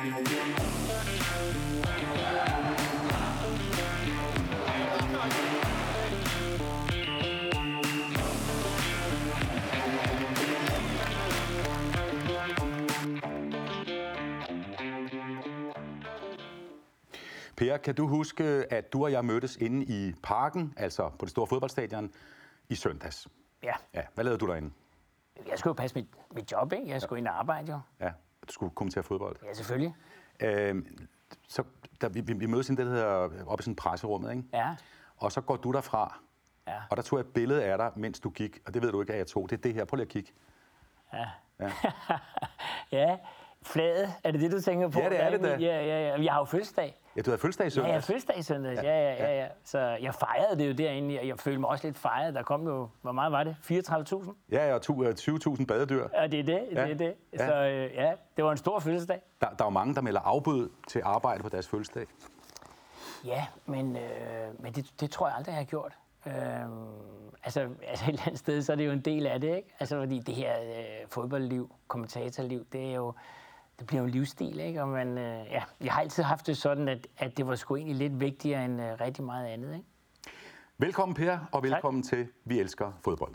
[0.00, 0.06] Per,
[17.76, 21.46] kan du huske, at du og jeg mødtes inde i parken, altså på det store
[21.46, 22.12] fodboldstadion,
[22.68, 23.28] i søndags?
[23.62, 24.70] Ja, Ja, hvad lavede du derinde?
[25.48, 26.88] jeg skulle jo passe mit, mit job, ikke?
[26.88, 27.80] Jeg skulle ind og arbejde, jo.
[28.00, 28.12] Ja,
[28.50, 29.36] du skulle kommentere fodbold.
[29.46, 29.94] Ja, selvfølgelig.
[30.40, 30.84] Øh,
[31.48, 31.62] så
[32.00, 34.44] der, vi, vi mødes i det, der hedder oppe i sådan presserummet, ikke?
[34.52, 34.74] Ja,
[35.16, 36.18] Og så går du derfra,
[36.68, 38.92] ja, og der tog jeg et billede af dig, mens du gik, og det ved
[38.92, 39.50] du ikke, at jeg tog.
[39.50, 39.84] Det er det her.
[39.84, 40.32] Prøv lige at kigge.
[41.12, 41.28] ja.
[43.62, 45.00] Flaget, er det det, du tænker på?
[45.00, 45.48] Ja, det er det da.
[45.56, 46.22] Ja, ja, ja.
[46.22, 46.96] Jeg har jo fødselsdag.
[47.16, 48.06] Ja, du havde fødselsdag i Ja, jeg har søndags.
[48.06, 48.82] fødselsdag i søndags.
[48.82, 49.46] Ja, ja, ja, ja.
[49.64, 51.14] Så jeg fejrede det jo derinde.
[51.14, 52.34] Jeg, jeg følte mig også lidt fejret.
[52.34, 53.56] Der kom jo, hvor meget var det?
[53.70, 54.30] 34.000?
[54.52, 56.06] Ja, og to- øh, 20.000 badedyr.
[56.14, 56.68] Ja, det er det.
[56.72, 57.14] Ja, det, er det.
[57.40, 59.20] Så øh, ja, det var en stor fødselsdag.
[59.40, 62.06] Der, der er jo mange, der melder afbud til arbejde på deres fødselsdag.
[63.24, 64.02] Ja, men, øh,
[64.62, 65.92] men det, det tror jeg aldrig, jeg har gjort.
[66.26, 66.32] Øh,
[67.44, 69.74] altså, altså et eller andet sted, så er det jo en del af det, ikke?
[69.80, 73.12] Altså, fordi det her øh, fodboldliv, kommentatorliv, det er jo,
[73.80, 74.82] det bliver jo en livsstil, ikke?
[74.82, 77.76] Og man, øh, ja, jeg har altid haft det sådan, at, at det var sgu
[77.76, 79.86] egentlig lidt vigtigere end øh, rigtig meget andet, ikke?
[80.78, 83.34] Velkommen Per, og velkommen til Vi Elsker Fodbold.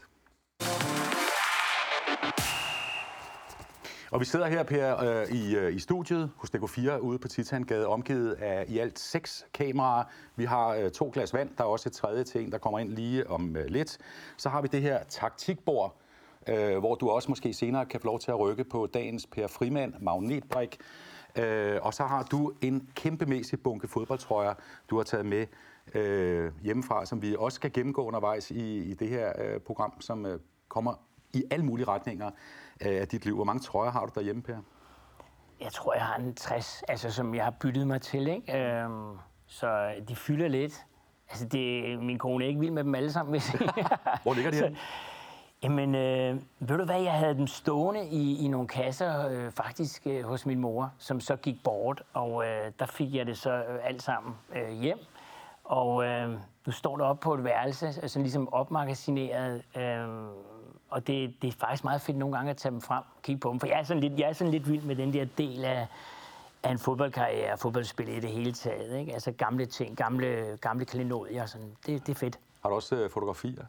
[4.12, 7.88] Og vi sidder her, Per, øh, i, øh, i studiet hos DK4 ude på Titangade,
[7.88, 10.04] omgivet af i alt seks kameraer.
[10.36, 12.80] Vi har øh, to glas vand, der er også et tredje til en, der kommer
[12.80, 13.98] ind lige om øh, lidt.
[14.38, 15.98] Så har vi det her taktikbord,
[16.50, 19.48] øh, hvor du også måske senere kan få lov til at rykke på dagens Per
[19.48, 20.78] Frimand magnetbrik.
[21.36, 24.54] Øh, og så har du en kæmpemæssig bunke fodboldtrøjer,
[24.90, 25.46] du har taget med
[25.94, 30.26] øh, hjemmefra, som vi også skal gennemgå undervejs i, i det her øh, program, som
[30.26, 30.94] øh, kommer
[31.34, 32.32] i alle mulige retninger
[32.82, 33.36] øh, af dit liv.
[33.36, 34.58] Hvor mange trøjer har du derhjemme, Per?
[35.62, 38.58] Jeg tror, jeg har en 60, altså, som jeg har byttet mig til, ikke?
[38.58, 39.18] Øhm,
[39.48, 40.86] så de fylder lidt.
[41.30, 43.50] Altså, det, min kone er ikke vild med dem alle sammen, hvis
[44.24, 44.76] Hvor ligger de her?
[45.64, 50.08] Jamen, øh, ved du hvad, jeg havde dem stående i, i nogle kasser, øh, faktisk
[50.08, 53.52] øh, hos min mor, som så gik bort, og øh, der fik jeg det så
[53.52, 55.00] øh, alt sammen øh, hjem.
[55.64, 56.30] Og øh,
[56.66, 60.08] nu står det op på et værelse, altså ligesom opmagasineret, øh,
[60.90, 63.40] og det, det er faktisk meget fedt nogle gange at tage dem frem og kigge
[63.40, 65.26] på dem, for jeg er sådan lidt, jeg er sådan lidt vild med den der
[65.38, 65.88] del af,
[66.64, 69.00] af en fodboldkarriere og fodboldspil i det hele taget.
[69.00, 69.14] Ikke?
[69.14, 71.72] Altså gamle ting, gamle, gamle klenodier, sådan.
[71.86, 72.40] Det, det er fedt.
[72.62, 73.66] Har du også øh, fotografier?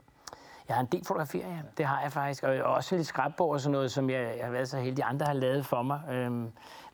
[0.68, 1.58] Jeg har en del fotografier, ja.
[1.78, 2.42] Det har jeg faktisk.
[2.42, 5.26] Og også lidt skrabbog og sådan noget, som jeg, jeg har været så heldig, andre
[5.26, 6.00] har lavet for mig.
[6.10, 6.50] Øhm,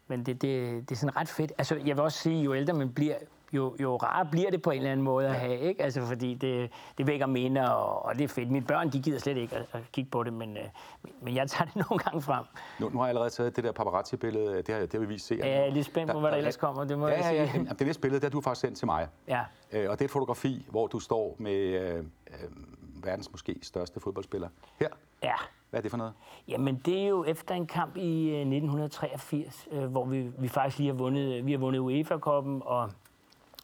[0.07, 1.53] men det, det, det er sådan ret fedt.
[1.59, 3.15] Altså, jeg vil også sige, jo ældre man bliver,
[3.53, 5.83] jo, jo rarere bliver det på en eller anden måde at have, ikke?
[5.83, 8.51] Altså, fordi det, det vækker minder, og, og det er fedt.
[8.51, 10.63] Mine børn, de gider slet ikke at, at kigge på det, men, øh,
[11.23, 12.45] men jeg tager det nogle gange frem.
[12.81, 15.27] Nu, nu har jeg allerede taget det der paparazzi-billede, det har, det har vi vist
[15.27, 15.39] se.
[15.41, 17.43] Jeg er lidt spændt på, hvad der ellers kommer, det må ja, jeg ja, sige.
[17.43, 19.09] ja, Jamen, det næste billede, det har du faktisk sendt til mig.
[19.29, 19.41] Ja,
[19.73, 22.05] Øh, og det er et fotografi, hvor du står med øh, øh,
[23.05, 24.49] verdens måske største fodboldspiller.
[24.81, 24.89] Her.
[25.23, 25.35] ja.
[25.71, 26.13] Hvad er det for noget?
[26.49, 30.79] Jamen, det er jo efter en kamp i øh, 1983, øh, hvor vi, vi faktisk
[30.79, 32.91] lige har vundet, vi har vundet UEFA-koppen, og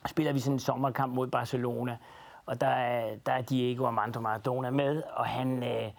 [0.06, 1.98] spiller vi sådan en sommerkamp mod Barcelona.
[2.46, 5.90] Og der er, der er Diego Armando Maradona med, og han, øh,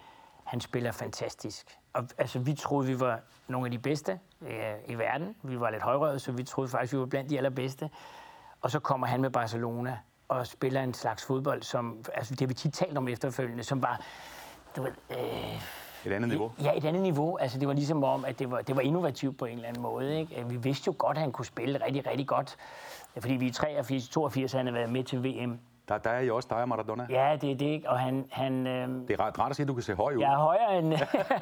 [0.44, 1.78] han spiller fantastisk.
[1.94, 5.36] Og, altså, vi troede, vi var nogle af de bedste øh, i verden.
[5.44, 7.90] Vi var lidt højrøde, så vi troede faktisk, vi var blandt de allerbedste.
[8.62, 9.98] Og så kommer han med Barcelona
[10.30, 13.82] og spiller en slags fodbold, som, altså det har vi tit talt om efterfølgende, som
[13.82, 14.02] var,
[14.76, 15.62] du ved, øh,
[16.06, 16.52] Et andet niveau?
[16.64, 17.38] Ja, et andet niveau.
[17.38, 19.84] Altså, det var ligesom om, at det var, det var innovativt på en eller anden
[19.84, 20.20] måde.
[20.20, 20.46] Ikke?
[20.48, 22.56] Vi vidste jo godt, at han kunne spille rigtig, rigtig godt.
[23.20, 25.60] Fordi vi i 83, 82 han har været med til VM.
[25.90, 27.06] Der, der er jo også dig og Maradona.
[27.10, 27.90] Ja, det er det, ikke?
[27.90, 28.26] Og han...
[28.32, 30.22] han øh, Det er rart, rart at se, at du kan se høj ud.
[30.22, 30.94] jeg er højere end...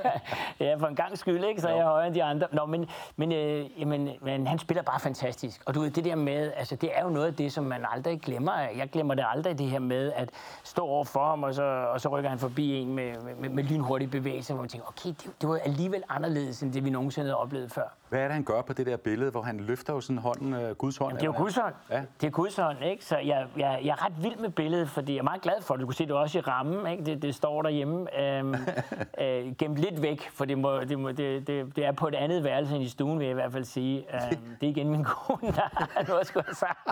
[0.59, 1.62] ja, for en gang skyld, ikke?
[1.62, 2.47] Så er jeg højere end de andre.
[2.52, 5.62] Nå, men, men, øh, jamen, men han spiller bare fantastisk.
[5.66, 6.52] Og du ved, det der med...
[6.56, 8.59] Altså, det er jo noget af det, som man aldrig glemmer.
[8.78, 10.30] Jeg glemmer det aldrig, det her med at
[10.63, 13.63] stå over for ham, og så, og så rykker han forbi en med, med, med
[13.63, 17.25] lynhurtige bevægelser, hvor man tænker, okay, det, det var alligevel anderledes, end det vi nogensinde
[17.27, 17.88] havde oplevet før.
[18.09, 20.54] Hvad er det, han gør på det der billede, hvor han løfter jo sådan hånden,
[20.54, 21.13] øh, Guds hånd?
[21.13, 21.33] Det er jo?
[21.38, 21.74] Guds hånd.
[21.89, 22.01] Ja.
[22.21, 23.06] Det er Guds hånd, ikke?
[23.06, 25.74] Så jeg, jeg, jeg er ret vild med billedet, fordi jeg er meget glad for
[25.74, 25.81] det.
[25.81, 27.06] Du kunne se det også i rammen, ikke?
[27.06, 28.21] Det, det står derhjemme.
[28.21, 28.56] Øhm,
[29.21, 32.15] øh, gemt lidt væk, for det, må, det, må, det, det, det er på et
[32.15, 34.06] andet værelse end i stuen, vil jeg i hvert fald sige.
[34.13, 36.88] Øhm, det er igen min kone, der har noget skulle have sagt.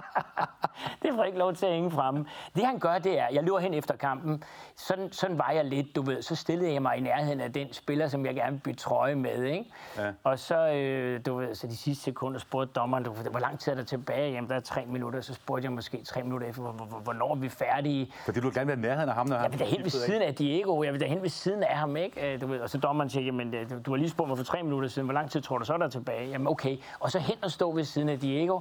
[1.02, 2.26] det får ikke lov til at hænge fremme.
[2.56, 4.44] Det han gør, det er, jeg løber hen efter kampen.
[4.76, 6.22] Sådan, sådan var jeg lidt, du ved.
[6.22, 9.16] Så stillede jeg mig i nærheden af den spiller, som jeg gerne vil bytte trøje
[9.16, 9.66] med, ikke?
[9.98, 10.12] Ja.
[10.24, 13.60] Og så, øh, øh, du ved, så de sidste sekunder spurgte dommeren, du, hvor lang
[13.60, 14.32] tid er der tilbage?
[14.32, 15.22] Jamen, der er tre minutter.
[15.22, 18.12] Så spurgte jeg måske tre minutter efter, hvor- hvor- hvornår er vi færdige?
[18.26, 19.90] Fordi du vil gerne være nærheden af ham, når han Jeg vil da hen ved
[19.90, 22.34] siden af Diego, jeg vil da hen ved siden af ham, ikke?
[22.34, 24.44] Øh, Du ved, og så dommeren siger, jamen, øh, du, har lige spurgt mig for
[24.46, 26.30] tre minutter siden, hvor lang tid tror du så er der tilbage?
[26.30, 26.78] Jamen, okay.
[27.00, 28.60] Og så hen og stå ved siden af Diego,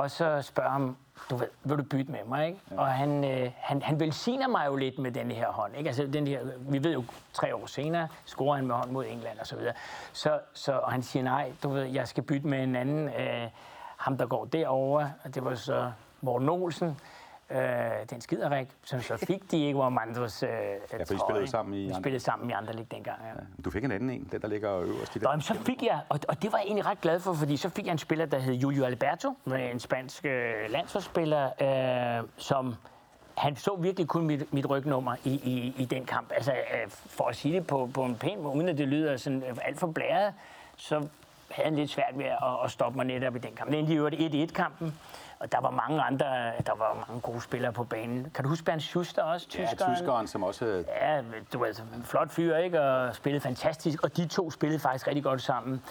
[0.00, 0.96] og så spørger ham,
[1.30, 2.60] du ved, vil du bytte med mig, ikke?
[2.70, 2.80] Ja.
[2.80, 5.88] Og han, øh, han, han velsigner mig jo lidt med den her hånd, ikke?
[5.88, 9.38] Altså, den her, vi ved jo, tre år senere scorer han med hånd mod England
[9.38, 9.74] og så videre.
[10.12, 13.48] Så, så, og han siger, nej, du ved, jeg skal bytte med en anden, øh,
[13.96, 16.96] ham der går derover, og det var så Morten Olsen,
[17.50, 17.60] øh,
[18.10, 21.94] den skiderik, som så fik Diego Armandos øh, ja, for I spillede sammen i Vi
[21.94, 23.62] spillede sammen i Anderlecht dengang, ja.
[23.64, 25.28] Du fik en anden en, den der ligger øverst i Nå, den.
[25.30, 27.68] jamen, så fik jeg, og, og det var jeg egentlig ret glad for, fordi så
[27.68, 31.50] fik jeg en spiller, der hed Julio Alberto, en spansk øh, landsholdsspiller,
[32.20, 32.74] øh, som
[33.38, 36.32] han så virkelig kun mit, mit rygnummer i, i, i den kamp.
[36.34, 39.16] Altså, øh, for at sige det på, på en pæn måde, uden at det lyder
[39.16, 40.34] sådan øh, alt for blæret,
[40.76, 40.94] så
[41.50, 43.70] havde han lidt svært ved at, at stoppe mig netop i den kamp.
[43.70, 44.98] Det endte i øvrigt 1-1-kampen,
[45.40, 46.26] og der var mange andre,
[46.66, 48.30] der var mange gode spillere på banen.
[48.34, 49.46] Kan du huske Bernd Schuster også?
[49.58, 50.84] Ja, tyskeren, som også...
[51.00, 51.22] Ja,
[51.52, 52.80] du ved, altså, en flot fyr, ikke?
[52.80, 54.02] Og spillede fantastisk.
[54.02, 55.82] Og de to spillede faktisk rigtig godt sammen.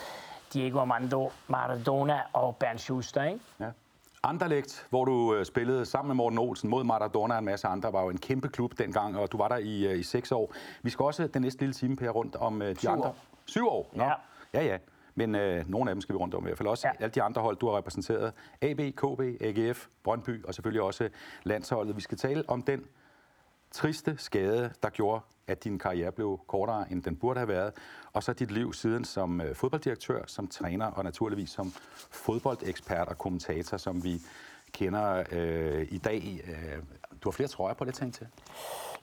[0.53, 3.39] Diego Armando Maradona og Bernd Schuster, ikke?
[3.59, 3.69] Ja.
[4.23, 7.93] Anderlecht, hvor du øh, spillede sammen med Morten Olsen mod Maradona og en masse andre,
[7.93, 10.53] var jo en kæmpe klub dengang, og du var der i, øh, i seks år.
[10.81, 13.07] Vi skal også den næste lille time, Per, rundt om øh, de Syv andre.
[13.07, 13.15] år.
[13.45, 13.89] Syv år?
[13.93, 14.03] Nå.
[14.03, 14.13] Ja.
[14.53, 14.77] Ja, ja.
[15.19, 16.87] Men øh, nogle af dem skal vi rundt om i hvert fald også.
[16.87, 17.03] Ja.
[17.03, 18.33] Alle de andre hold, du har repræsenteret.
[18.61, 21.09] AB, KB, AGF, Brøndby og selvfølgelig også
[21.43, 21.95] landsholdet.
[21.95, 22.85] Vi skal tale om den
[23.71, 27.73] triste skade, der gjorde, at din karriere blev kortere, end den burde have været.
[28.13, 31.71] Og så dit liv siden som øh, fodbolddirektør, som træner og naturligvis som
[32.11, 34.21] fodboldekspert og kommentator, som vi
[34.71, 36.41] kender øh, i dag.
[36.47, 36.83] Øh,
[37.23, 38.27] du har flere trøjer på det, tænkt til.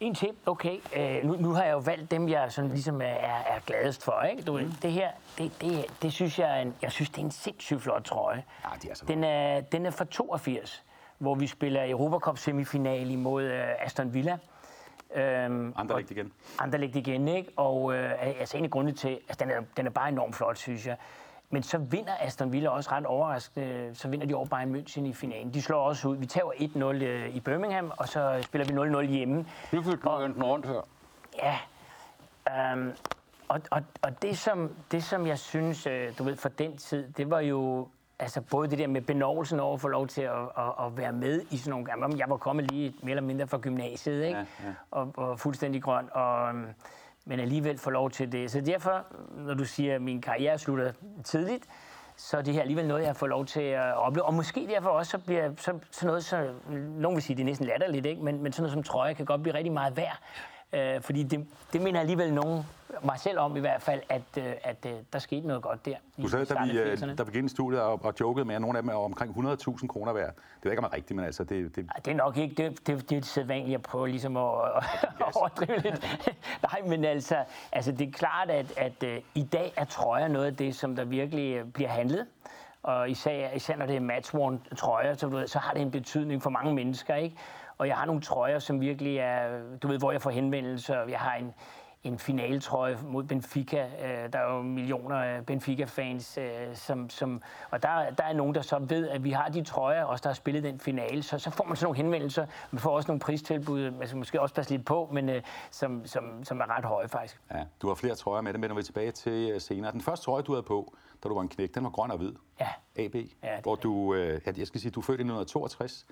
[0.01, 0.79] En til, okay.
[0.97, 4.23] Øh, nu, nu har jeg jo valgt dem, jeg sådan ligesom er, er, gladest for,
[4.23, 4.43] ikke?
[4.43, 4.73] Du, mm.
[4.83, 7.83] Det her, det, det, det synes jeg, er en, jeg synes, det er en sindssygt
[7.83, 8.45] flot trøje.
[8.65, 10.85] Ja, de er så Den er, den er fra 82,
[11.19, 14.39] hvor vi spiller Europacup semifinal imod øh, Aston Villa.
[15.15, 16.33] Øhm, Anderlecht igen.
[16.59, 17.51] Anderlecht igen, ikke?
[17.57, 20.59] Og øh, altså en af grundene til, altså den er, den er bare enormt flot,
[20.59, 20.97] synes jeg.
[21.51, 23.91] Men så vinder Aston Villa også ret overraskende.
[23.95, 25.55] Så vinder de over Bayern München i finalen.
[25.55, 26.17] De slår også ud.
[26.17, 26.47] Vi tager
[27.01, 29.47] 1-0 øh, i Birmingham, og så spiller vi 0-0 hjemme.
[29.73, 30.89] Nu fik du den rundt her.
[31.43, 31.59] Ja.
[32.73, 32.93] Øhm,
[33.49, 37.09] og, og, og det, som, det, som jeg synes, øh, du ved, for den tid,
[37.13, 37.89] det var jo
[38.19, 41.13] altså både det der med benovelsen over at få lov til at, at, at være
[41.13, 42.19] med i sådan nogle gamle.
[42.19, 44.39] Jeg var kommet lige mere eller mindre fra gymnasiet, ikke?
[44.39, 44.73] Ja, ja.
[44.91, 46.67] Og, og fuldstændig grøn, og, øhm,
[47.27, 48.51] men alligevel få lov til det.
[48.51, 49.05] Så derfor,
[49.37, 50.93] når du siger, at min karriere slutter
[51.25, 51.67] tidligt,
[52.17, 54.25] så er det her alligevel noget, jeg har lov til at opleve.
[54.25, 57.47] Og måske derfor også, så bliver så, sådan noget, så, nogen vil sige, det er
[57.47, 58.23] næsten latterligt, ikke?
[58.23, 60.19] Men, men sådan noget som trøje kan godt blive rigtig meget værd.
[60.73, 62.67] Øh, fordi det, det minder alligevel nogen,
[63.05, 65.97] mig selv om i hvert fald, at, øh, at øh, der skete noget godt der.
[66.23, 67.15] Du sagde, da vi, øh, 80'erne.
[67.15, 68.95] da vi gik ind i studiet og, og jokede med, at nogle af dem er
[68.95, 70.35] omkring 100.000 kroner værd.
[70.35, 72.55] Det jeg ikke, om er rigtigt, men altså, det, det, Ej, Det er nok ikke,
[72.55, 76.07] det, det, det er sædvanligt at prøve ligesom at, at overdrive lidt.
[76.73, 77.37] Nej, men altså,
[77.73, 80.97] altså det er klart, at, at uh, i dag er trøjer noget af det, som
[80.97, 82.27] der virkelig bliver handlet.
[82.83, 85.91] Og især, især når det er matchworn trøjer, så, du ved, så har det en
[85.91, 87.37] betydning for mange mennesker, ikke?
[87.79, 91.03] Og jeg har nogle trøjer, som virkelig er, du ved, hvor jeg får henvendelser.
[91.09, 91.55] Jeg har en,
[92.03, 93.89] en finaltrøje mod Benfica.
[94.05, 98.55] Øh, Der er jo millioner af Benfica-fans, øh, som, som, og der, der er nogen,
[98.55, 101.23] der så ved, at vi har de trøjer, også der har spillet den finale.
[101.23, 102.47] Så, så får man sådan nogle henvendelser.
[102.71, 106.07] Man får også nogle pristilbud, man skal måske også passe lidt på, men øh, som,
[106.07, 107.41] som, som er ret høje faktisk.
[107.55, 109.93] ja, du har flere trøjer med, dem vender vi tilbage til senere.
[109.93, 112.19] Den første trøje, du havde på, da du var en knæk, den var grøn og
[112.19, 112.33] hvid.
[112.61, 112.69] Ja.
[112.97, 116.07] AB, Ja, hvor du, ja, jeg skal sige, du er født i 1962,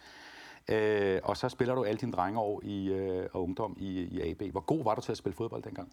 [0.68, 4.42] øh, og så spiller du alle dine drengeår i, øh, og ungdom i, i AB.
[4.52, 5.92] Hvor god var du til at spille fodbold dengang?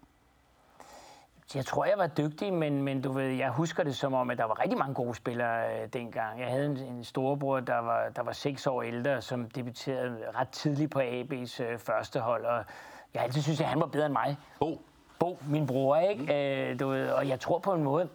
[1.55, 4.37] Jeg tror, jeg var dygtig, men, men du ved, jeg husker det som om, at
[4.37, 6.39] der var rigtig mange gode spillere øh, dengang.
[6.39, 10.49] Jeg havde en, en storebror, der var, der var seks år ældre, som debuterede ret
[10.49, 12.63] tidligt på AB's øh, første hold, og
[13.13, 14.37] jeg altid synes, at han var bedre end mig.
[14.59, 14.81] Bo,
[15.19, 16.69] Bo, min bror, ikke?
[16.69, 18.09] Øh, du ved, og jeg tror på en måde,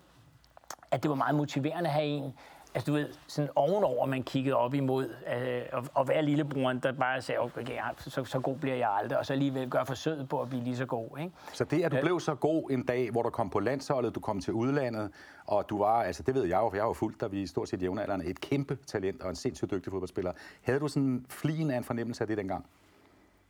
[0.91, 2.35] at det var meget motiverende at have en,
[2.76, 6.92] altså du ved, sådan ovenover, man kiggede op imod, øh, og, og være lillebroren, der
[6.92, 10.40] bare sagde, okay, så, så god bliver jeg aldrig, og så alligevel gøre forsøget på
[10.40, 11.33] at blive lige så god, ikke?
[11.52, 14.21] så det, at du blev så god en dag, hvor du kom på landsholdet, du
[14.21, 15.11] kom til udlandet,
[15.47, 17.42] og du var, altså det ved jeg jo, for jeg har jo fulgt dig, vi
[17.42, 20.33] er stort set jævnaldrende, et kæmpe talent og en sindssygt dygtig fodboldspiller.
[20.62, 22.66] Havde du sådan flien af en fornemmelse af det dengang?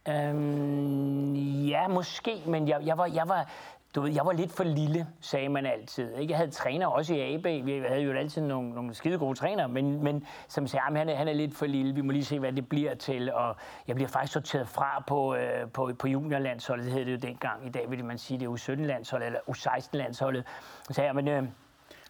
[0.09, 1.35] Øhm,
[1.67, 3.49] ja, måske, men jeg, jeg, var, jeg, var,
[3.97, 6.15] du ved, jeg var lidt for lille, sagde man altid.
[6.15, 6.31] Ikke?
[6.31, 7.45] Jeg havde træner også i AB.
[7.45, 11.17] Vi havde jo altid nogle, nogle skide gode trænere, men, men som sagde, han er,
[11.17, 11.95] han er lidt for lille.
[11.95, 13.33] Vi må lige se, hvad det bliver til.
[13.33, 13.57] Og
[13.89, 16.85] jeg bliver faktisk sorteret fra på, øh, på, på juniorlandsholdet.
[16.85, 17.67] Det hed det jo dengang.
[17.67, 20.45] I dag vil man sige, det er U17-landsholdet eller U16-landsholdet.
[20.89, 21.29] Så sagde jeg, men...
[21.29, 21.43] Øh,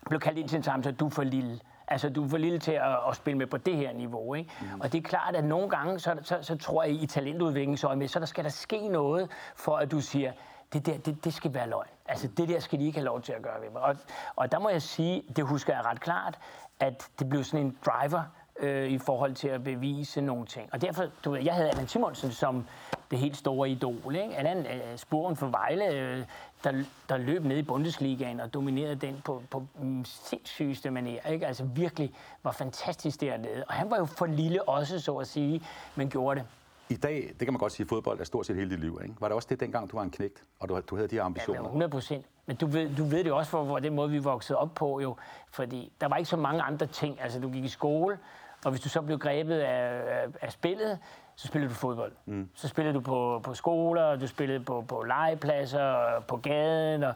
[0.09, 1.61] blev kaldt ind til en samtale, du er for lille.
[1.89, 4.51] Altså, du er for lille til at, at spille med på det her niveau, ikke?
[4.61, 4.81] Mm.
[4.81, 8.19] Og det er klart, at nogle gange, så, så, så tror jeg i talentudviklingsøje så
[8.19, 10.33] der skal der ske noget, for at du siger,
[10.73, 11.89] det der, det, det skal være løgn.
[12.07, 13.83] Altså, det der skal de ikke have lov til at gøre ved mig.
[13.83, 13.97] Og,
[14.37, 16.39] og der må jeg sige, det husker jeg ret klart,
[16.81, 18.23] at det blev sådan en driver
[18.59, 20.69] øh, i forhold til at bevise nogle ting.
[20.73, 22.67] Og derfor, du ved, jeg havde Allan Simonsen som
[23.11, 24.17] det helt store idol.
[24.17, 24.37] Ikke?
[24.37, 26.25] Allan øh, sporen for Vejle, øh,
[26.65, 31.29] der, der løb ned i Bundesligaen og dominerede den på, på mm, sindssygeste manier.
[31.29, 31.47] Ikke?
[31.47, 33.65] Altså virkelig var fantastisk dernede.
[33.69, 35.63] Og han var jo for lille også, så at sige,
[35.95, 36.49] men gjorde det.
[36.89, 39.01] I dag, det kan man godt sige, at fodbold er stort set hele dit liv.
[39.03, 39.15] Ikke?
[39.21, 41.23] Var det også det dengang, du var en knægt, og du, du havde de her
[41.23, 41.61] ambitioner?
[41.61, 42.27] Ja, 100 procent.
[42.47, 45.01] Men du ved, du ved det også, for, hvor den måde, vi voksede op på
[45.01, 45.17] jo.
[45.51, 47.21] Fordi der var ikke så mange andre ting.
[47.21, 48.19] Altså, du gik i skole,
[48.65, 50.99] og hvis du så blev grebet af, af, af spillet,
[51.37, 52.13] så spillede du fodbold.
[52.27, 52.49] Mm.
[52.55, 57.15] Så spillede du på, på skoler, du spillede på, på legepladser, på gaden, og,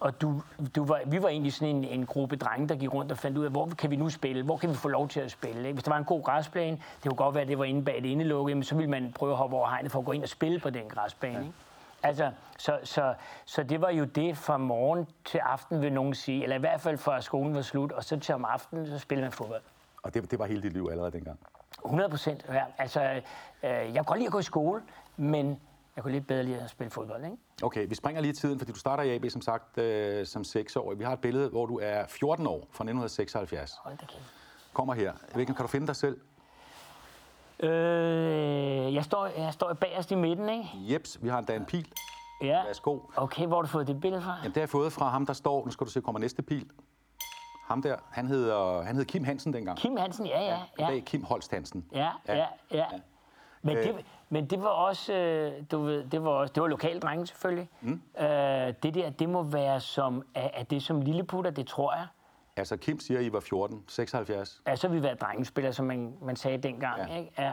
[0.00, 0.42] og du,
[0.76, 3.38] du var, vi var egentlig sådan en, en gruppe drenge, der gik rundt og fandt
[3.38, 4.42] ud af, hvor kan vi nu spille?
[4.42, 5.60] Hvor kan vi få lov til at spille?
[5.60, 5.72] Ikke?
[5.72, 7.94] Hvis der var en god græsplæne, det kunne godt være, at det var inde bag
[7.94, 10.22] det indelukket, men så ville man prøve at hoppe over hegnet for at gå ind
[10.22, 11.34] og spille på den græsplæne.
[11.34, 11.40] Ja.
[11.40, 11.54] Ikke?
[12.02, 13.14] Altså, så, så,
[13.44, 16.80] så det var jo det fra morgen til aften, vil nogen sige, eller i hvert
[16.80, 19.62] fald fra skolen var slut, og så til om aftenen, så spillede man fodbold.
[20.02, 21.38] Og det, det var hele dit liv allerede dengang?
[21.84, 22.44] 100 procent.
[22.48, 22.64] Ja.
[22.78, 23.20] Altså, øh,
[23.62, 24.82] jeg kan godt lide at gå i skole,
[25.16, 25.60] men
[26.00, 27.24] jeg kunne lidt bedre lide at spille fodbold.
[27.24, 27.36] Ikke?
[27.62, 30.44] Okay, vi springer lige i tiden, fordi du starter i AB som sagt øh, som
[30.44, 30.94] 6 år.
[30.94, 33.72] Vi har et billede, hvor du er 14 år fra 1976.
[33.84, 34.32] Hold da kæft.
[34.72, 35.12] Kommer her.
[35.34, 36.20] Hvilken kan du finde dig selv?
[37.60, 40.68] Øh, jeg, står, jeg står bagerst i midten, ikke?
[40.74, 41.92] Jeps, vi har en pil.
[42.42, 42.64] Ja.
[42.66, 42.98] Værsgo.
[43.16, 44.36] Okay, hvor har du fået det billede fra?
[44.36, 45.64] Jamen, det har jeg fået fra ham, der står.
[45.64, 46.70] Nu skal du se, kommer næste pil.
[47.66, 49.78] Ham der, han hedder, han hed Kim Hansen dengang.
[49.78, 50.58] Kim Hansen, ja, ja.
[50.78, 50.86] ja.
[50.86, 51.84] Dag Kim Holst Hansen.
[51.92, 52.46] Ja, ja, ja.
[52.70, 52.86] ja.
[53.62, 53.94] Men, det, øh.
[54.28, 57.68] men det var også, øh, du ved, det var også, det var lokale drenge selvfølgelig.
[57.80, 58.02] Mm.
[58.20, 58.26] Øh,
[58.82, 62.06] det der, det må være som, er, er det som lilleputter, det tror jeg.
[62.56, 64.62] Altså Kim siger, at I var 14, 76.
[64.66, 67.00] Ja, så vi været drengespillere, som man, man sagde dengang.
[67.08, 67.16] Ja.
[67.16, 67.32] Ikke?
[67.38, 67.52] Ja.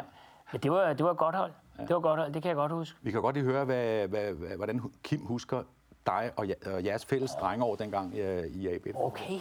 [0.52, 1.52] Men det var, det var et godt hold.
[1.78, 1.82] Ja.
[1.84, 3.00] Det var godt hold, det kan jeg godt huske.
[3.02, 5.64] Vi kan godt lige høre, hvad, hvad, hvordan Kim husker
[6.06, 6.46] dig og,
[6.86, 8.88] jeres fælles drengeår dengang i, i AB.
[8.96, 9.40] Okay.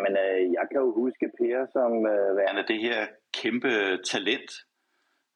[0.00, 2.98] Jamen, øh, jeg kan jo huske Per som øh, værende det her
[3.40, 3.72] kæmpe
[4.12, 4.50] talent,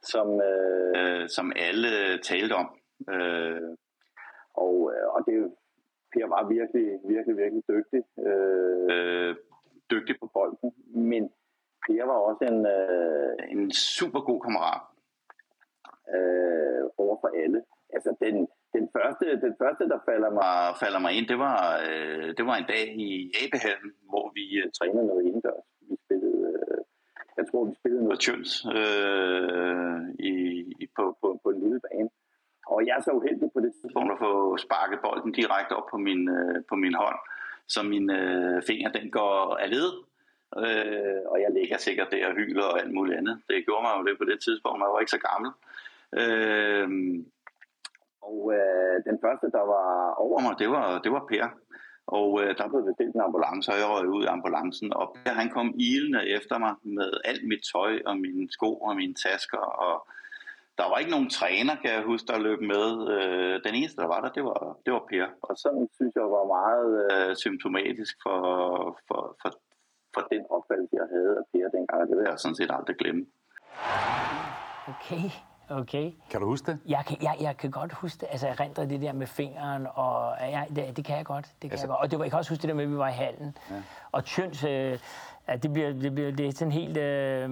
[0.02, 2.68] som, øh, som alle talte om.
[3.14, 3.70] Øh,
[4.54, 5.34] og, øh, og det,
[6.12, 8.02] Per var virkelig, virkelig, virkelig dygtig.
[8.26, 9.36] Øh, øh,
[9.90, 10.70] dygtig på bolden,
[11.10, 11.22] men
[11.84, 14.82] Per var også en, øh, en super god kammerat
[16.14, 17.60] øh, over for alle.
[17.94, 20.52] Altså den, den første, den første, der falder mig,
[20.82, 23.08] falder mig ind, det var, øh, det var en dag i
[23.42, 25.66] Abehallen, hvor vi øh, trænede noget indendørs.
[25.88, 26.80] Vi spillede, øh,
[27.38, 29.98] jeg tror, vi spillede noget tjøns øh,
[30.30, 30.32] i,
[30.82, 32.10] i, på, på, på en lille bane.
[32.66, 35.98] Og jeg er så uheldig på det tidspunkt at få sparket bolden direkte op på
[36.06, 37.18] min, øh, på min hånd,
[37.68, 39.90] så min øh, finger den går af led.
[40.64, 43.36] Øh, og jeg ligger sikkert der og hyler og alt muligt andet.
[43.48, 45.50] Det gjorde mig jo det på det tidspunkt, jeg var ikke så gammel.
[46.20, 46.88] Øh,
[48.26, 51.46] og øh, den første, der var over mig, det var, det var Per.
[52.06, 54.88] Og øh, der blev bestilt en ambulance, og jeg røg ud af ambulancen.
[55.00, 58.96] Og Per, han kom ilende efter mig med alt mit tøj og mine sko og
[58.96, 59.64] mine tasker.
[59.86, 59.94] Og
[60.78, 62.86] der var ikke nogen træner, kan jeg huske, der løb med.
[63.14, 65.26] Øh, den eneste, der var der, det var, det var Per.
[65.42, 68.40] Og sådan synes jeg var meget øh, symptomatisk for,
[69.08, 69.50] for, for,
[70.14, 72.00] for den opfattelse, jeg havde af Per dengang.
[72.08, 73.26] Det vil jeg sådan set aldrig glemme.
[74.92, 75.30] Okay.
[75.70, 76.12] Okay.
[76.30, 76.78] Kan du huske det?
[76.86, 78.28] Jeg kan, jeg, jeg kan godt huske det.
[78.30, 81.44] Altså, jeg renter det der med fingeren, og ja, det, det kan jeg godt.
[81.44, 82.00] Det kan altså, jeg godt.
[82.00, 83.56] Og det var, jeg kan også huske det der med, at vi var i hallen.
[83.70, 83.74] Ja.
[84.12, 84.98] Og Tjøns, øh,
[85.48, 86.96] ja, det, bliver, det, bliver, det er sådan helt...
[86.96, 87.50] Øh,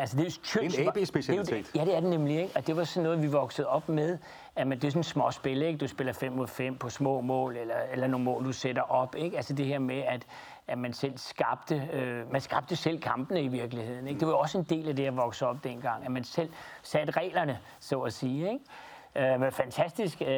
[0.00, 1.70] altså, det er Tjøns, en AB-specialitet.
[1.74, 2.56] Ja, det er det nemlig, ikke?
[2.56, 4.18] Og det var sådan noget, vi voksede op med.
[4.56, 5.78] At man, det er sådan små spil, ikke?
[5.78, 9.16] Du spiller 5 mod 5 på små mål, eller, eller nogle mål, du sætter op,
[9.16, 9.36] ikke?
[9.36, 10.26] Altså det her med, at
[10.68, 14.08] at man selv skabte, øh, man skabte selv kampene i virkeligheden.
[14.08, 14.20] Ikke?
[14.20, 16.50] Det var også en del af det at vokse op dengang, at man selv
[16.82, 18.52] satte reglerne, så at sige.
[18.52, 19.32] Ikke?
[19.32, 20.22] Øh, men fantastisk.
[20.22, 20.28] Øh,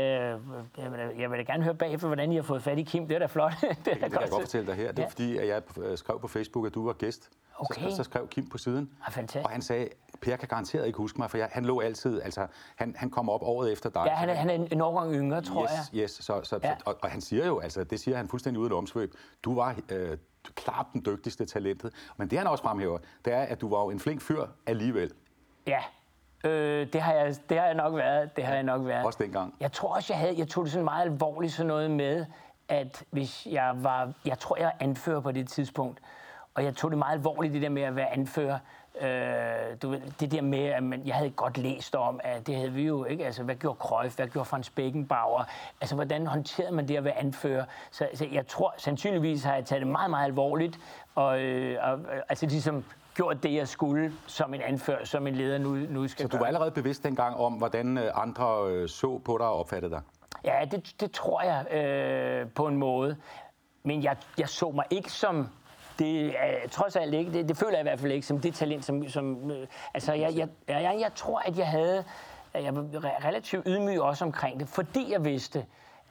[1.19, 3.09] jeg vil da gerne høre bagefter, hvordan I har fået fat i Kim.
[3.09, 3.53] Det er da flot.
[3.61, 4.89] det, det, det kan jeg godt fortælle dig her.
[4.89, 5.09] Det er ja.
[5.09, 7.31] fordi, at jeg øh, skrev på Facebook, at du var gæst.
[7.59, 7.91] Okay.
[7.91, 8.91] Så, så skrev Kim på siden.
[9.07, 9.45] Ja, fantastisk.
[9.45, 9.89] Og han sagde,
[10.21, 12.47] Per kan garanteret ikke huske mig, for jeg, han lå altid, altså
[12.77, 14.05] han, han kom op året efter dig.
[14.07, 16.03] Ja, han er, han er en årgang yngre, tror yes, jeg.
[16.03, 16.77] Yes, så, så, ja.
[16.85, 20.19] og, og han siger jo, altså det siger han fuldstændig uden omsvøb, du var øh,
[20.55, 21.93] klart den dygtigste talentet.
[22.17, 25.13] Men det han også fremhæver, det er, at du var jo en flink fyr alligevel.
[25.67, 25.81] Ja,
[26.45, 28.37] Øh, det, har jeg, det har jeg nok været.
[28.37, 29.07] Det har jeg nok været.
[29.07, 29.55] Også dengang.
[29.61, 32.27] Jeg tror også, jeg, havde, jeg tog det sådan meget alvorligt sådan noget med,
[32.69, 34.13] at hvis jeg var...
[34.25, 36.01] Jeg tror, jeg anfører på det tidspunkt.
[36.59, 38.59] Og jeg tog det meget alvorligt, det der med at være anfører.
[39.01, 42.57] Øh, du ved, det der med, at man, jeg havde godt læst om, at det
[42.57, 43.27] havde vi jo ikke.
[43.27, 44.17] Altså, hvad gjorde Cruyff?
[44.17, 45.45] Hvad gjorde Frans Beckenbauer?
[45.81, 47.65] Altså, hvordan håndterede man det at være anfører?
[47.91, 50.79] Så, så jeg tror, sandsynligvis har jeg taget det meget, meget alvorligt.
[51.15, 51.99] Og, øh, og
[52.29, 52.85] altså, ligesom
[53.15, 56.39] gjort det, jeg skulle som en anfører, som en leder nu, nu skal Så du
[56.39, 60.01] var allerede bevidst dengang om, hvordan øh, andre øh, så på dig og opfattede dig?
[60.45, 63.17] Ja, det, det tror jeg øh, på en måde.
[63.83, 65.49] Men jeg, jeg så mig ikke som
[65.99, 68.55] det er trods alt ikke, det, det føler jeg i hvert fald ikke som det
[68.55, 72.05] talent, som, som øh, altså jeg, jeg, jeg, jeg tror, at jeg havde,
[72.55, 75.65] at jeg var relativt ydmyg også omkring det, fordi jeg vidste,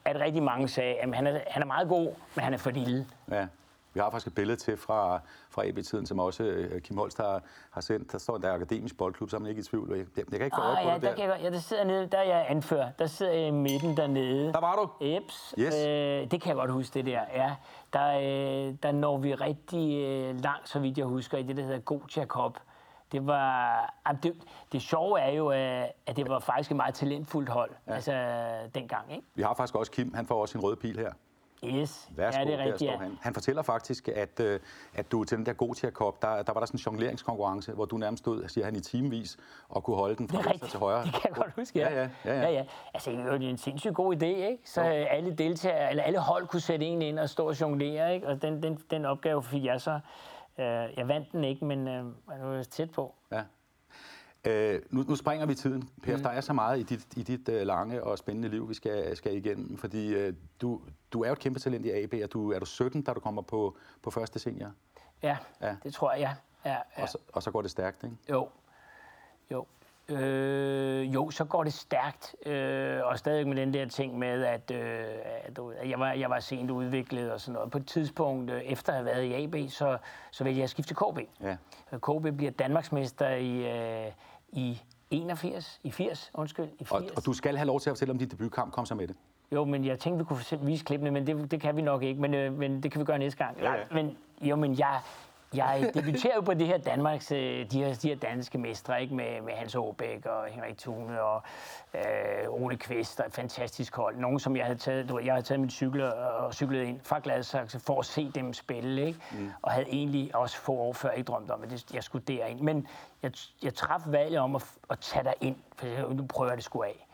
[0.04, 2.70] at rigtig mange sagde, at han er, han er meget god, men han er for
[2.70, 3.06] lille.
[3.30, 3.46] Ja.
[3.94, 7.42] Vi har faktisk et billede til fra, fra AB-tiden, som også uh, Kim Holst har,
[7.70, 8.12] har sendt.
[8.12, 9.96] Der står en der akademisk boldklub, så er man ikke i tvivl.
[9.96, 11.14] Jeg, jeg kan ikke få øje ah, på ja, det der.
[11.14, 12.90] Kan jeg, ja, der sidder nede, der er jeg anfører.
[12.98, 14.52] Der sidder jeg i midten dernede.
[14.52, 15.04] Der var du?
[15.04, 15.54] Eps.
[15.58, 15.74] Yes.
[15.74, 17.20] Øh, det kan jeg godt huske, det der.
[17.34, 17.54] Ja.
[17.92, 21.62] Der, øh, der når vi rigtig øh, langt, så vidt jeg husker, i det, der
[21.62, 22.58] hedder Gotia Cup.
[23.12, 23.94] Det var...
[24.22, 24.34] Det,
[24.72, 27.94] det sjove er jo, øh, at det var faktisk et meget talentfuldt hold, ja.
[27.94, 28.12] altså
[28.74, 29.12] dengang.
[29.12, 29.26] Ikke?
[29.34, 31.12] Vi har faktisk også Kim, han får også sin røde pil her.
[31.64, 32.96] Yes, Værsgo, ja, det er rigtigt, ja.
[32.96, 33.18] han.
[33.20, 34.60] han fortæller faktisk, at, øh,
[34.94, 37.84] at du til den der Gotia Cup, der, der var der sådan en jongleringskonkurrence, hvor
[37.84, 39.38] du nærmest stod, siger han, i timevis
[39.68, 41.04] og kunne holde den fra venstre til højre.
[41.04, 41.92] Det kan jeg godt huske, ja.
[41.92, 42.40] Ja, ja, ja, ja.
[42.40, 42.64] ja, ja.
[42.94, 44.58] Altså, det er en sindssygt god idé, ikke?
[44.64, 44.88] Så jo.
[44.88, 48.26] alle deltagere, eller alle hold kunne sætte en ind og stå og jonglere, ikke?
[48.26, 50.00] Og den, den, den opgave fik jeg så.
[50.58, 50.64] Øh,
[50.96, 52.04] jeg vandt den ikke, men øh,
[52.38, 53.14] jeg var tæt på.
[53.32, 53.42] Ja.
[54.46, 55.88] Øh, nu, nu springer vi tiden.
[56.02, 56.22] Per, mm.
[56.22, 59.16] der er så meget i dit, i dit uh, lange og spændende liv, vi skal,
[59.16, 59.76] skal igennem.
[59.76, 60.80] Fordi uh, du,
[61.12, 63.20] du er jo et kæmpe talent i AB, og du er du 17, da du
[63.20, 64.70] kommer på, på første senior?
[65.22, 66.70] Ja, ja, det tror jeg, ja.
[66.70, 67.02] ja, ja.
[67.02, 68.16] Og, så, og så går det stærkt, ikke?
[68.30, 68.48] Jo,
[69.50, 69.66] jo.
[70.08, 74.70] Øh, jo, så går det stærkt, øh, og stadig med den der ting med, at,
[74.70, 75.04] øh,
[75.44, 77.70] at jeg, var, jeg var sent udviklet og sådan noget.
[77.70, 79.98] På et tidspunkt, øh, efter at have været i AB, så,
[80.30, 81.18] så vælger jeg at skifte til KB.
[81.42, 81.56] Ja.
[81.96, 84.12] KB bliver Danmarksmester i, øh,
[84.48, 86.90] i 81, i 80, undskyld, i 80.
[86.92, 89.08] Og, og du skal have lov til at fortælle om dit debutkamp, kom så med
[89.08, 89.16] det.
[89.52, 92.20] Jo, men jeg tænkte, vi kunne vise klippene, men det, det kan vi nok ikke,
[92.20, 93.60] men, øh, men det kan vi gøre næste gang.
[93.60, 93.82] Ja, ja.
[93.90, 95.00] Men, jo, men jeg,
[95.54, 99.14] jeg debuterer jo på det her Danmarks, øh, de her, de her danske mestre, ikke?
[99.14, 101.42] Med, med Hans Aabæk og Henrik Thune og
[101.94, 102.00] øh,
[102.48, 104.16] Ole Kvist og et fantastisk hold.
[104.16, 107.20] Nogle, som jeg havde taget, du, jeg havde taget min cykel og cyklet ind fra
[107.22, 109.20] Gladsaxe for at se dem spille, ikke?
[109.32, 109.50] Mm.
[109.62, 112.60] Og havde egentlig også få år før ikke drømt om, at det, jeg skulle derind.
[112.60, 112.86] Men
[113.22, 113.32] jeg,
[113.62, 116.82] jeg traf valget om at, at tage dig ind, for nu prøver jeg det sgu
[116.82, 117.07] af.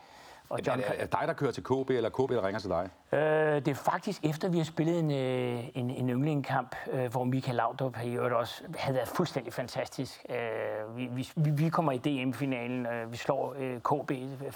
[0.49, 2.89] Og John, er det dig, der kører til KB, eller KB, der ringer til dig?
[3.11, 7.23] Øh, det er faktisk efter, vi har spillet en, øh, en, en yndlingkamp, øh, hvor
[7.23, 10.25] Michael Laudrup i øvrigt også havde været fuldstændig fantastisk.
[10.29, 14.11] Øh, vi, vi, vi kommer i DM-finalen, øh, vi slår øh, KB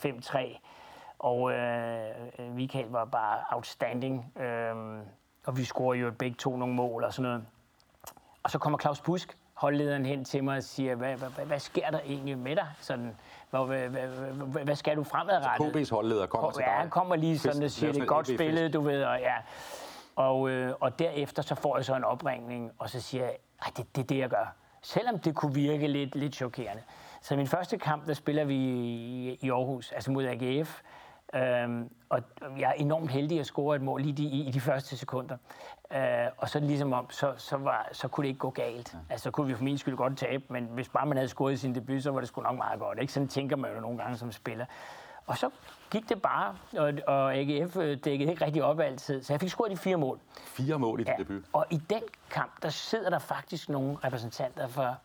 [0.05, 0.59] 5-3,
[1.19, 4.37] og øh, Michael var bare outstanding.
[4.39, 4.75] Øh,
[5.45, 7.45] og vi scorer jo begge to nogle mål og sådan noget.
[8.43, 11.59] Og så kommer Claus Busk, holdlederen, hen til mig og siger, hvad, hvad, hvad, hvad
[11.59, 12.67] sker der egentlig med dig?
[12.79, 13.15] Sådan,
[13.49, 15.73] hvad, hvad, hvad, hvad skal du fremadrettet?
[15.73, 16.67] Så KB's holdleder kommer til dig?
[16.67, 19.35] Ja, han kommer lige sådan og siger, det er godt spillet, du ved, og ja.
[20.15, 23.35] Og, øh, og derefter så får jeg så en opringning, og så siger jeg,
[23.65, 24.55] at det, det er det, jeg gør.
[24.81, 26.81] Selvom det kunne virke lidt, lidt chokerende.
[27.21, 30.81] Så min første kamp, der spiller vi i, i Aarhus, altså mod AGF,
[31.35, 32.21] Øhm, og
[32.59, 35.37] jeg er enormt heldig at score et mål lige i, i de første sekunder.
[35.91, 38.93] Øh, og så ligesom om, så, så, var, så kunne det ikke gå galt.
[38.93, 38.99] Ja.
[39.09, 41.53] Altså, så kunne vi for min skyld godt tabe, men hvis bare man havde scoret
[41.53, 42.99] i sin debut, så var det sgu nok meget godt.
[42.99, 43.13] Ikke?
[43.13, 44.65] Sådan tænker man jo nogle gange som spiller.
[45.27, 45.49] Og så
[45.91, 49.49] gik det bare, og, og AGF øh, dækkede ikke rigtig op altid, så jeg fik
[49.49, 50.19] scoret de fire mål.
[50.45, 51.23] Fire mål i din ja.
[51.23, 51.43] debut?
[51.53, 54.97] Og i den kamp, der sidder der faktisk nogle repræsentanter for,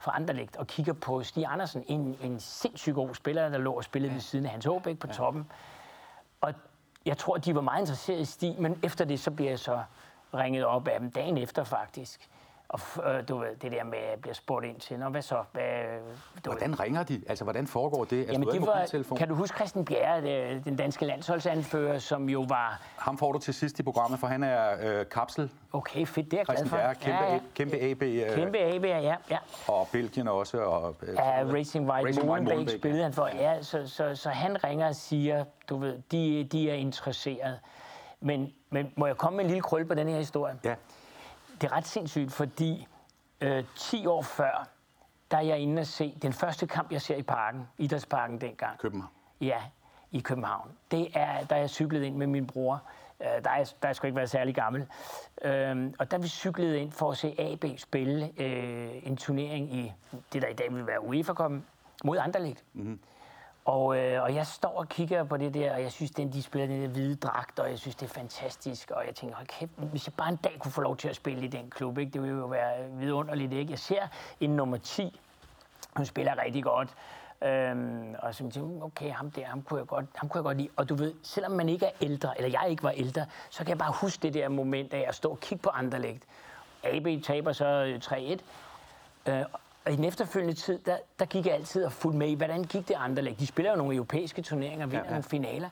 [0.00, 3.84] for Anderlecht og kigger på Stig Andersen, en, en sindssygt god spiller, der lå og
[3.84, 4.14] spillede ja.
[4.14, 5.12] ved siden af Hans Håbæk på ja.
[5.12, 5.46] toppen.
[6.40, 6.54] Og
[7.06, 9.82] jeg tror, de var meget interesserede i Stig, men efter det, så bliver jeg så
[10.34, 12.28] ringet op af dem dagen efter faktisk.
[12.68, 15.42] Og øh, du ved, det der med at blive spurgt ind til, Nå, hvad så?
[15.52, 15.62] Hvad,
[16.44, 16.80] du hvordan ved.
[16.80, 17.22] ringer de?
[17.28, 18.18] Altså, hvordan foregår det?
[18.18, 22.80] Altså, Jamen, det var, kan du huske Christian Bjerre, den danske landsholdsanfører, som jo var...
[22.96, 25.50] Ham får du til sidst i programmet, for han er øh, kapsel.
[25.72, 26.76] Okay, fedt, det er jeg glad for.
[26.76, 27.40] Bjerre, kæmpe, ja, ja.
[27.54, 28.02] kæmpe AB.
[28.02, 29.38] Øh, kæmpe AB, ja, ja.
[29.68, 30.58] Og Belgien også.
[30.58, 33.26] Og, øh, ja, Racing White Racing Molenbeek spillede han for.
[33.26, 37.60] Ja, så, så, så han ringer og siger, du ved, de, de er interesseret.
[38.20, 40.54] Men, men må jeg komme med en lille krøl på den her historie?
[40.64, 40.74] Ja
[41.60, 42.86] det er ret sindssygt, fordi
[43.40, 44.68] øh, 10 år før,
[45.30, 48.78] der er jeg inde og se den første kamp, jeg ser i parken, Idrætsparken dengang.
[48.78, 49.12] København?
[49.40, 49.62] Ja,
[50.12, 50.70] i København.
[50.90, 52.82] Det er, da jeg cyklede ind med min bror.
[53.20, 54.86] Øh, der, er, der er sgu ikke været særlig gammel.
[55.42, 59.92] Øh, og der vi cyklede ind for at se AB spille øh, en turnering i
[60.32, 61.66] det, der i dag vil være UEFA-koppen
[62.04, 62.64] mod Anderlecht.
[62.72, 63.00] Mm-hmm.
[63.66, 66.42] Og, øh, og jeg står og kigger på det der, og jeg synes, den, de
[66.42, 68.90] spiller den der hvide dragt, og jeg synes, det er fantastisk.
[68.90, 71.16] Og jeg tænker, hold kæft, hvis jeg bare en dag kunne få lov til at
[71.16, 72.12] spille i den klub, ikke?
[72.12, 73.52] det ville jo være vidunderligt.
[73.52, 73.70] Ikke?
[73.70, 74.08] Jeg ser
[74.40, 75.20] en nummer 10
[75.96, 76.94] hun spiller rigtig godt.
[77.42, 80.44] Øhm, og så tænkte jeg, okay, ham der, ham kunne, jeg godt, ham kunne jeg
[80.44, 80.68] godt lide.
[80.76, 83.68] Og du ved, selvom man ikke er ældre, eller jeg ikke var ældre, så kan
[83.68, 86.24] jeg bare huske det der moment af at stå og kigge på Anderlecht.
[86.82, 87.98] AB taber så
[89.26, 89.32] 3-1.
[89.32, 89.44] Øh,
[89.86, 92.64] og i den efterfølgende tid, der, der gik jeg altid og fulgte med i, hvordan
[92.64, 93.40] gik det Anderlecht.
[93.40, 95.10] De spiller jo nogle europæiske turneringer, vinder ja, ja.
[95.10, 95.68] nogle finaler.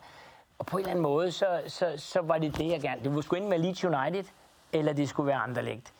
[0.58, 3.16] Og på en eller anden måde, så, så, så var det det, jeg gerne...
[3.16, 4.24] Det skulle enten være Leeds United,
[4.72, 5.92] eller det skulle være Anderlecht.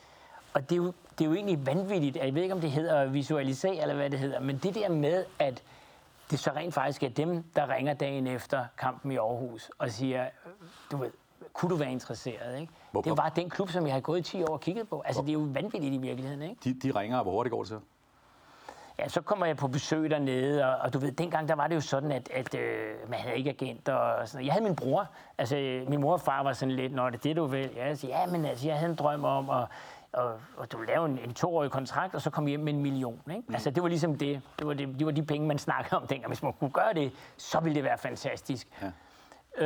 [0.54, 2.16] Og det er, jo, det er jo egentlig vanvittigt.
[2.16, 4.40] Jeg ved ikke, om det hedder visualisere, eller hvad det hedder.
[4.40, 5.62] Men det der med, at
[6.30, 10.26] det så rent faktisk er dem, der ringer dagen efter kampen i Aarhus og siger,
[10.90, 11.10] du ved,
[11.52, 12.72] kunne du være interesseret, ikke?
[12.90, 13.10] Hvorfor?
[13.10, 15.00] Det var den klub, som jeg har gået i 10 år og kigget på.
[15.00, 16.56] Altså, det er jo vanvittigt i virkeligheden, ikke?
[16.64, 17.80] De, de ringer, og hvor hurtigt går det så?
[18.98, 21.74] Ja, så kommer jeg på besøg dernede, og, og du ved, dengang der var det
[21.74, 25.08] jo sådan, at, at øh, man havde ikke agenter og sådan Jeg havde min bror,
[25.38, 25.56] altså
[25.88, 27.70] min mor og far var sådan lidt, når det er det, du vil.
[27.76, 29.66] Ja, så, ja, men altså, jeg havde en drøm om at
[30.14, 33.20] og, og du lave en, en toårig kontrakt, og så komme hjem med en million.
[33.30, 33.42] Ikke?
[33.48, 33.54] Mm.
[33.54, 34.42] Altså, det var ligesom det.
[34.58, 36.28] Det var, det, det var de penge, man snakkede om dengang.
[36.28, 38.68] Hvis man kunne gøre det, så ville det være fantastisk.
[38.82, 38.90] Ja.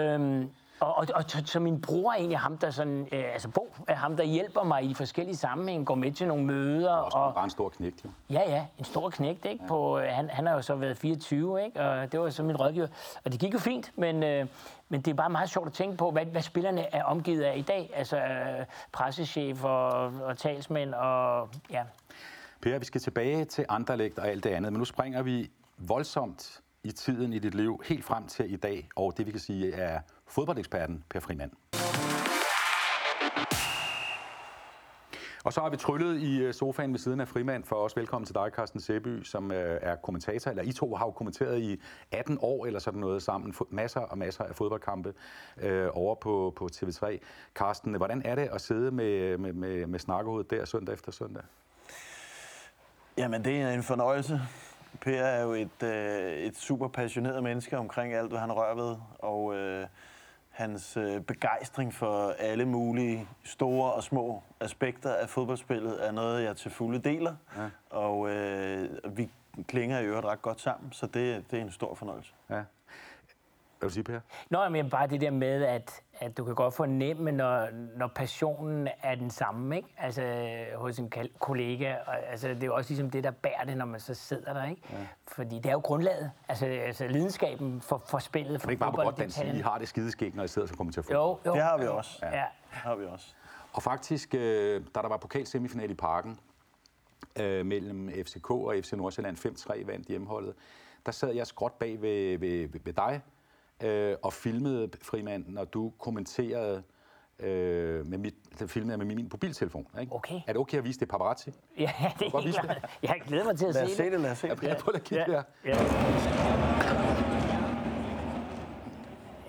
[0.00, 3.74] Øhm, og, og, og så min bror er egentlig ham, der sådan, øh, altså Bo
[3.88, 6.92] er ham, der hjælper mig i forskellige sammenhænge, går med til nogle møder.
[6.92, 8.10] Og også og, bare en stor knægt, jo.
[8.30, 9.62] Ja, ja, en stor knægt, ikke?
[9.64, 9.68] Ja.
[9.68, 11.80] På, øh, han, han har jo så været 24, ikke?
[11.80, 12.86] Og det var så min rådgiver.
[13.24, 14.46] Og det gik jo fint, men, øh,
[14.88, 17.56] men det er bare meget sjovt at tænke på, hvad, hvad spillerne er omgivet af
[17.56, 17.90] i dag.
[17.94, 19.90] Altså øh, pressechef og,
[20.24, 21.82] og talsmænd og ja.
[22.60, 26.60] Per, vi skal tilbage til Anderlecht og alt det andet, men nu springer vi voldsomt
[26.84, 29.72] i tiden i dit liv, helt frem til i dag, og det vi kan sige
[29.74, 31.50] er fodboldeksperten Per Frimand.
[35.44, 37.96] Og så har vi tryllet i øh, sofaen ved siden af Frimand for os.
[37.96, 40.50] Velkommen til dig, Carsten Seby, som øh, er kommentator.
[40.50, 41.80] Eller I to har jo kommenteret i
[42.12, 43.54] 18 år eller sådan noget sammen.
[43.70, 45.14] Masser og masser af fodboldkampe
[45.56, 47.18] øh, over på, på TV3.
[47.54, 51.42] Carsten, hvordan er det at sidde med, med, med, med snakkehovedet der søndag efter søndag?
[53.18, 54.40] Jamen, det er en fornøjelse.
[55.00, 58.96] Per er jo et, øh, et super passioneret menneske omkring alt, hvad han rører ved.
[59.18, 59.86] Og øh,
[60.58, 66.56] hans øh, begejstring for alle mulige store og små aspekter af fodboldspillet er noget, jeg
[66.56, 67.34] til fulde deler.
[67.56, 67.68] Ja.
[67.90, 69.30] Og øh, vi
[69.68, 72.32] klinger i øvrigt ret godt sammen, så det, det er en stor fornøjelse.
[72.50, 72.62] Ja.
[73.78, 74.20] Hvad vil du sige, Per?
[74.50, 78.88] Nå, men bare det der med, at, at du kan godt fornemme, når, når passionen
[79.02, 79.88] er den samme, ikke?
[79.98, 80.22] Altså
[80.76, 81.94] hos en kollega.
[82.06, 84.52] Og, altså, det er jo også ligesom det, der bærer det, når man så sidder
[84.52, 84.82] der, ikke?
[84.92, 84.96] Ja.
[85.28, 86.30] Fordi det er jo grundlaget.
[86.48, 88.60] Altså, altså lidenskaben for, for spillet.
[88.60, 90.68] For det er ikke bare på godt dansk, I har det skideskæg, når I sidder
[90.68, 91.14] som kommentator.
[91.14, 91.54] Jo, jo.
[91.54, 92.18] Det har vi også.
[92.22, 92.36] Ja.
[92.36, 92.44] ja.
[92.70, 93.34] Det har vi også.
[93.72, 96.38] Og faktisk, øh, da der var pokalsemifinal i parken,
[97.40, 100.54] øh, mellem FCK og FC Nordsjælland, 5-3 vandt hjemmeholdet,
[101.06, 103.22] der sad jeg skråt bag ved, ved, ved dig,
[103.82, 106.82] øh, og filmede Frimand, når du kommenterede
[107.38, 108.34] øh, med mit,
[108.66, 109.86] filmede med min mobiltelefon.
[110.00, 110.12] Ikke?
[110.12, 110.40] Okay.
[110.46, 111.50] Er det okay at vise det paparazzi?
[111.78, 112.90] Ja, det er helt klart.
[113.02, 114.20] Jeg glæder mig til at lad se, se det.
[114.20, 114.62] Lad os se det.
[114.62, 115.30] Ja, prøv at kigge ja.
[115.32, 115.42] her.
[115.64, 115.82] Ja.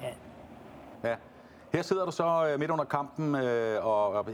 [0.07, 0.15] ja.
[1.03, 1.15] Ja.
[1.79, 4.25] Her sidder du så øh, midt under kampen, øh, og, og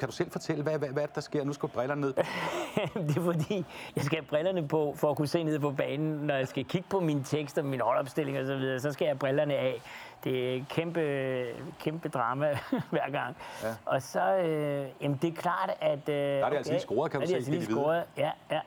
[0.00, 1.44] kan du selv fortælle, hvad, hvad, hvad der sker?
[1.44, 2.14] Nu skal brillerne ned.
[3.08, 3.64] det er fordi,
[3.96, 6.26] jeg skal have brillerne på, for at kunne se ned på banen.
[6.26, 9.10] Når jeg skal kigge på mine tekster, mine holdopstillinger osv., så, videre, så skal jeg
[9.10, 9.82] have brillerne af.
[10.24, 11.46] Det er kæmpe,
[11.80, 12.58] kæmpe drama
[12.90, 13.36] hver gang.
[13.62, 13.74] Ja.
[13.86, 16.08] Og så, øh, jamen det er klart, at...
[16.08, 17.28] Øh, der er det okay, altså lige scoret, kan du se.
[17.28, 18.60] Det er altså lige scoret, ja, ja.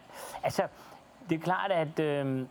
[0.43, 0.63] Altså,
[1.29, 1.99] det er klart, at...
[1.99, 2.45] Øh,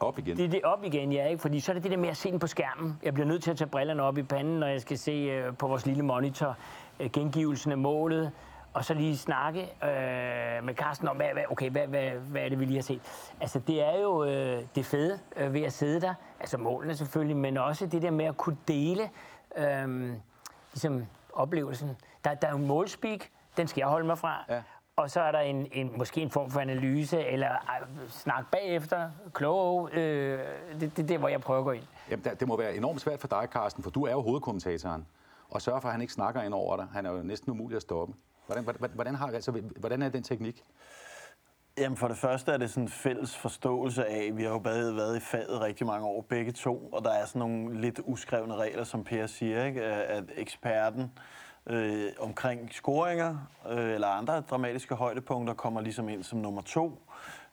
[0.00, 0.36] op igen?
[0.36, 1.26] Det er det op igen, ja.
[1.26, 1.42] Ikke?
[1.42, 2.98] Fordi så er det det der med at se den på skærmen.
[3.02, 5.56] Jeg bliver nødt til at tage brillerne op i panden, når jeg skal se uh,
[5.56, 6.56] på vores lille monitor
[7.00, 8.32] uh, gengivelsen af målet.
[8.74, 12.48] Og så lige snakke uh, med Carsten om, hvad, hvad, okay, hvad, hvad, hvad er
[12.48, 13.30] det, vi lige har set.
[13.40, 16.14] Altså, det er jo uh, det fede uh, ved at sidde der.
[16.40, 19.10] Altså målene selvfølgelig, men også det der med at kunne dele
[19.58, 20.10] uh,
[20.72, 21.96] ligesom oplevelsen.
[22.24, 23.20] Der, der er jo målspeak,
[23.56, 24.44] den skal jeg holde mig fra.
[24.48, 24.62] Ja
[24.98, 29.10] og så er der en, en, måske en form for analyse, eller øh, snak bagefter,
[29.34, 29.90] klog.
[29.92, 30.38] Øh,
[30.80, 31.84] det, det er der, hvor jeg prøver at gå ind.
[32.10, 35.06] Jamen, det må være enormt svært for dig, Carsten, for du er jo hovedkommentatoren.
[35.50, 36.86] Og sørge for, at han ikke snakker ind over dig.
[36.92, 38.14] Han er jo næsten umulig at stoppe.
[38.46, 40.64] Hvordan, hvordan, hvordan, har, altså, hvordan er den teknik?
[41.78, 44.96] Jamen for det første er det sådan en fælles forståelse af, vi har jo været,
[44.96, 48.54] været i faget rigtig mange år, begge to, og der er sådan nogle lidt uskrevne
[48.54, 49.82] regler, som Per siger, ikke?
[49.84, 51.12] at eksperten
[51.68, 53.36] øh, omkring scoringer
[53.68, 57.02] øh, eller andre dramatiske højdepunkter kommer ligesom ind som nummer to,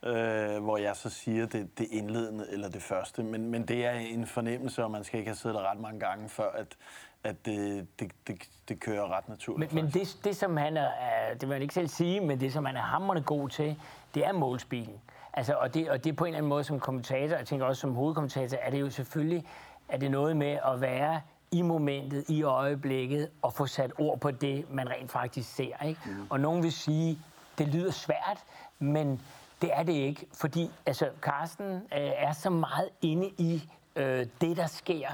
[0.03, 3.23] øh, hvor jeg så siger det, det indledende eller det første.
[3.23, 5.99] Men, men det er en fornemmelse, og man skal ikke have siddet der ret mange
[5.99, 6.77] gange, før at,
[7.23, 9.73] at det, det, det, det kører ret naturligt.
[9.73, 10.89] Men, men det, det, som han er,
[11.33, 13.75] det vil jeg ikke selv sige, men det, som han er hammerende god til,
[14.15, 15.01] det er målspilen.
[15.33, 17.65] Altså, og, det, og det er på en eller anden måde som kommentator, jeg tænker
[17.65, 19.45] også som hovedkommentator, er det jo selvfølgelig
[19.89, 21.21] er det noget med at være
[21.55, 25.83] i momentet, i øjeblikket, og få sat ord på det, man rent faktisk ser.
[25.85, 26.01] Ikke?
[26.05, 26.27] Mm.
[26.29, 27.19] Og nogen vil sige,
[27.57, 28.43] det lyder svært,
[28.79, 29.21] men
[29.61, 31.81] det er det ikke, fordi altså, Carsten øh,
[32.15, 35.07] er så meget inde i øh, det, der sker,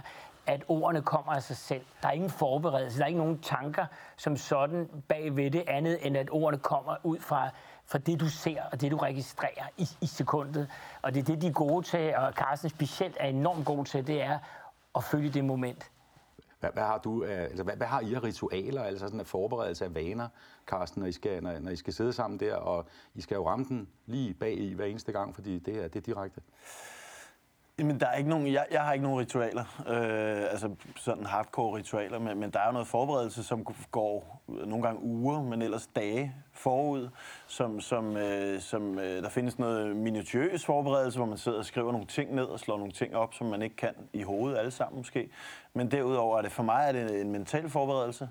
[0.47, 1.81] at ordene kommer af sig selv.
[2.01, 3.85] Der er ingen forberedelse, der er ikke nogen tanker
[4.17, 7.49] som sådan bag ved det andet, end at ordene kommer ud fra,
[7.85, 10.69] fra det, du ser og det, du registrerer i, i sekundet.
[11.01, 14.07] Og det er det, de er gode til, og Carsten specielt er enormt god til,
[14.07, 14.39] det er
[14.95, 15.91] at følge det moment.
[16.61, 19.85] Hvad, hvad har du, altså, hvad, hvad har I af ritualer, altså sådan en forberedelse
[19.85, 20.27] af vaner,
[20.67, 23.47] Carsten, når I, skal, når, når I skal sidde sammen der, og I skal jo
[23.47, 26.41] ramme den lige bag i hver eneste gang, fordi det er, det er direkte?
[27.81, 31.77] Jamen, der er ikke nogen, jeg, jeg har ikke nogen ritualer, øh, altså sådan hardcore
[31.77, 35.61] ritualer, men, men der er jo noget forberedelse, som går øh, nogle gange uger, men
[35.61, 37.09] ellers dage forud,
[37.47, 41.91] som, som, øh, som øh, der findes noget minutiøs forberedelse, hvor man sidder og skriver
[41.91, 44.71] nogle ting ned og slår nogle ting op, som man ikke kan i hovedet alle
[44.71, 45.29] sammen måske.
[45.73, 48.29] Men derudover er det for mig er det en mental forberedelse,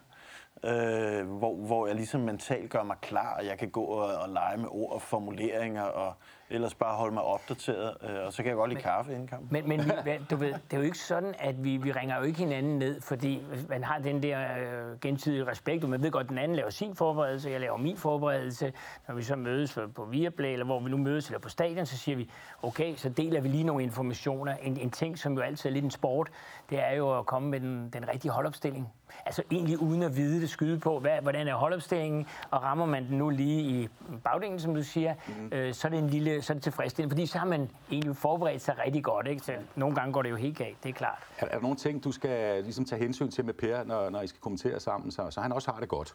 [0.65, 4.29] øh, hvor, hvor jeg ligesom mentalt gør mig klar, og jeg kan gå og, og
[4.29, 6.15] lege med ord og formuleringer, og
[6.51, 9.49] ellers bare holde mig opdateret, øh, og så kan jeg godt lide kaffe inden kampen.
[9.51, 12.23] Men, men vi, du ved, det er jo ikke sådan, at vi, vi ringer jo
[12.23, 16.25] ikke hinanden ned, fordi man har den der øh, gensidige respekt, og man ved godt,
[16.25, 18.73] at den anden laver sin forberedelse, jeg laver min forberedelse.
[19.09, 21.99] Når vi så mødes på Viaplay, eller hvor vi nu mødes, eller på stadion, så
[21.99, 22.31] siger vi,
[22.63, 24.57] okay, så deler vi lige nogle informationer.
[24.57, 26.31] En, en ting, som jo altid er lidt en sport,
[26.71, 28.93] det er jo at komme med den, den rigtige holdopstilling.
[29.27, 33.07] Altså egentlig uden at vide det, skyde på, hvad, hvordan er holdopstillingen, og rammer man
[33.09, 33.89] den nu lige i
[34.25, 35.49] bagdelen, som du siger, mm.
[35.53, 38.17] øh, så er det en lille, så er det tilfredsstillende, fordi så har man egentlig
[38.17, 39.27] forberedt sig rigtig godt.
[39.27, 39.43] Ikke?
[39.43, 41.19] Så nogle gange går det jo helt galt, det er klart.
[41.39, 44.21] Er, er der nogle ting, du skal ligesom tage hensyn til med Per, når, når
[44.21, 46.15] I skal kommentere sammen, så, så han også har det godt?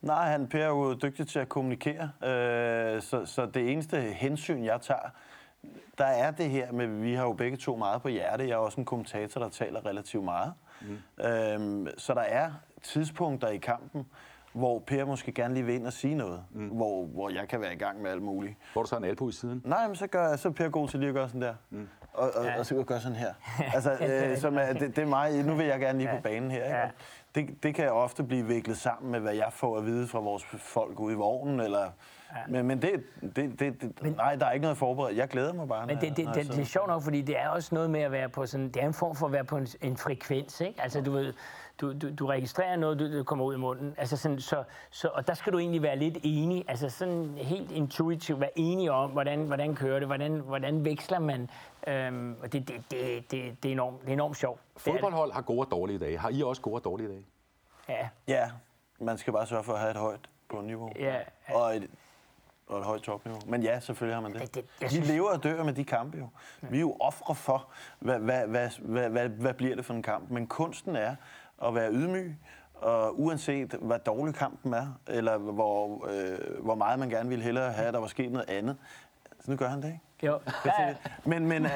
[0.00, 4.64] Nej, han Per er jo dygtig til at kommunikere, øh, så, så det eneste hensyn,
[4.64, 5.10] jeg tager,
[5.98, 8.44] der er det her med, vi har jo begge to meget på hjerte.
[8.44, 10.52] Jeg er også en kommentator, der taler relativt meget.
[10.88, 11.24] Mm.
[11.24, 12.50] Øhm, så der er
[12.82, 14.06] tidspunkter i kampen,
[14.52, 16.68] hvor Per måske gerne lige vil ind og sige noget, mm.
[16.68, 18.56] hvor, hvor jeg kan være i gang med alt muligt.
[18.72, 19.62] Hvor du så en albu i siden?
[19.64, 21.54] Nej, men så, gør jeg, så er Per god til lige at gøre sådan der.
[21.70, 21.88] Mm.
[22.12, 22.58] Og, og, ja.
[22.58, 23.34] og så gøre sådan her.
[23.74, 25.44] Altså, øh, som er, det, det er mig.
[25.44, 26.16] Nu vil jeg gerne lige ja.
[26.16, 26.64] på banen her.
[26.64, 26.76] Ikke?
[26.76, 26.90] Ja.
[27.34, 30.44] Det, det kan ofte blive viklet sammen med, hvad jeg får at vide fra vores
[30.44, 31.90] folk ude i vognen, eller.
[32.48, 35.16] Men, men det, det, det, det men, nej, der er ikke noget forberedt.
[35.16, 35.86] Jeg glæder mig bare.
[35.86, 38.12] Men det, det, det, det er sjovt nok, fordi det er også noget med at
[38.12, 38.68] være på sådan...
[38.68, 40.82] Det er en form for at være på en, en frekvens, ikke?
[40.82, 41.32] Altså, du ved,
[41.80, 43.94] du, du, du registrerer noget, du, du kommer ud i munden.
[43.98, 47.70] Altså sådan, så, så, og der skal du egentlig være lidt enig, altså sådan helt
[47.70, 51.50] intuitivt være enig om, hvordan, hvordan kører det, hvordan, hvordan veksler man.
[51.86, 54.60] Øhm, og det, det, det, det, det, er enormt, det er enormt sjovt.
[54.76, 56.18] Fodboldhold har gode og dårlige dage.
[56.18, 57.24] Har I også gode og dårlige dage?
[57.88, 58.08] Ja.
[58.28, 58.50] Ja,
[59.00, 60.90] man skal bare sørge for at have et højt bundniveau.
[60.98, 61.16] Ja.
[61.54, 61.90] Og et,
[62.72, 63.40] og et højt topniveau.
[63.46, 64.40] Men ja, selvfølgelig har man det.
[64.40, 65.08] det, det vi synes...
[65.08, 66.28] lever og dør med de kampe jo.
[66.62, 66.66] Ja.
[66.70, 70.02] Vi er jo ofre for, hvad, hvad, hvad, hvad, hvad, hvad bliver det for en
[70.02, 70.30] kamp.
[70.30, 71.16] Men kunsten er
[71.66, 72.36] at være ydmyg,
[72.74, 77.72] og uanset hvad dårlig kampen er, eller hvor, øh, hvor meget man gerne ville hellere
[77.72, 78.76] have, at der var sket noget andet,
[79.40, 80.00] så nu gør han det, ikke?
[80.22, 80.38] Jo.
[80.64, 80.94] Ja.
[81.24, 81.70] Men, men, øh,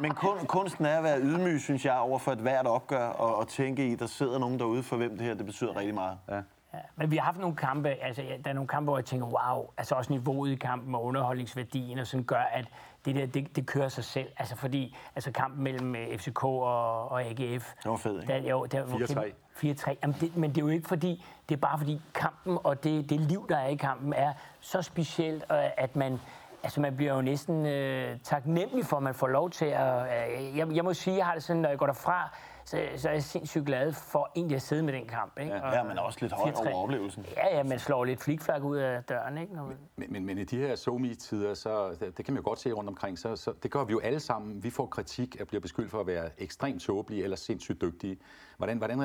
[0.00, 3.36] men kun, kunsten er at være ydmyg, synes jeg, over for et hvert opgør, og,
[3.36, 6.18] og tænke i, der sidder nogen derude, for hvem det her det betyder rigtig meget.
[6.28, 6.40] Ja.
[6.74, 9.26] Ja, men vi har haft nogle kampe, altså der er nogle kampe, hvor jeg tænker,
[9.26, 12.64] wow, altså også niveauet i kampen og underholdningsværdien, og sådan gør, at
[13.04, 14.28] det der, det, det kører sig selv.
[14.38, 17.74] Altså fordi, altså kampen mellem øh, FCK og, og AGF.
[17.82, 18.32] Det var fedt, ikke?
[18.32, 19.32] Der, jo, der, 4-3.
[19.64, 19.94] 4-3.
[20.02, 23.10] Jamen det, men det er jo ikke fordi, det er bare fordi kampen og det,
[23.10, 25.44] det liv, der er i kampen, er så specielt,
[25.76, 26.20] at man,
[26.62, 30.02] altså man bliver jo næsten øh, taknemmelig for, at man får lov til at...
[30.02, 33.08] Øh, jeg, jeg må sige, jeg har det sådan, når jeg går derfra, så, så
[33.08, 35.38] er jeg sindssygt glad for egentlig at sidde med den kamp.
[35.38, 35.54] Ikke?
[35.54, 37.26] Ja, men også lidt højt over oplevelsen.
[37.36, 39.38] Ja, ja, man slår lidt flikflak ud af døren.
[39.38, 39.54] Ikke?
[39.54, 42.58] Når men, men, men i de her somi-tider, så, det, det kan man jo godt
[42.58, 44.64] se rundt omkring, så, så det gør vi jo alle sammen.
[44.64, 48.18] Vi får kritik og bliver beskyldt for at være ekstremt tåbelige eller sindssygt dygtige.
[48.56, 48.98] Hvordan, hvordan,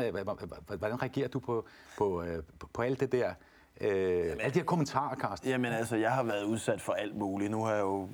[0.78, 1.66] hvordan reagerer du på,
[1.98, 3.34] på, øh, på, på alt det der?
[3.82, 5.50] Øh, alle de her kommentarer, Carsten.
[5.50, 7.52] Jamen altså, jeg har været udsat for alt muligt.
[7.52, 8.08] Nu har jeg jo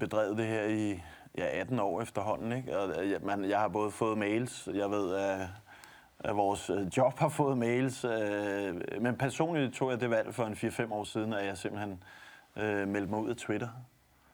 [0.00, 1.02] bedrevet det her i
[1.38, 2.52] ja, 18 år efterhånden.
[2.52, 2.78] Ikke?
[2.78, 5.40] Og, ja, man, jeg har både fået mails, jeg ved, at,
[6.20, 8.04] at vores øh, job har fået mails.
[8.04, 12.02] Øh, men personligt tog jeg det valg for en 4-5 år siden, at jeg simpelthen
[12.56, 13.68] øh, meldte mig ud af Twitter.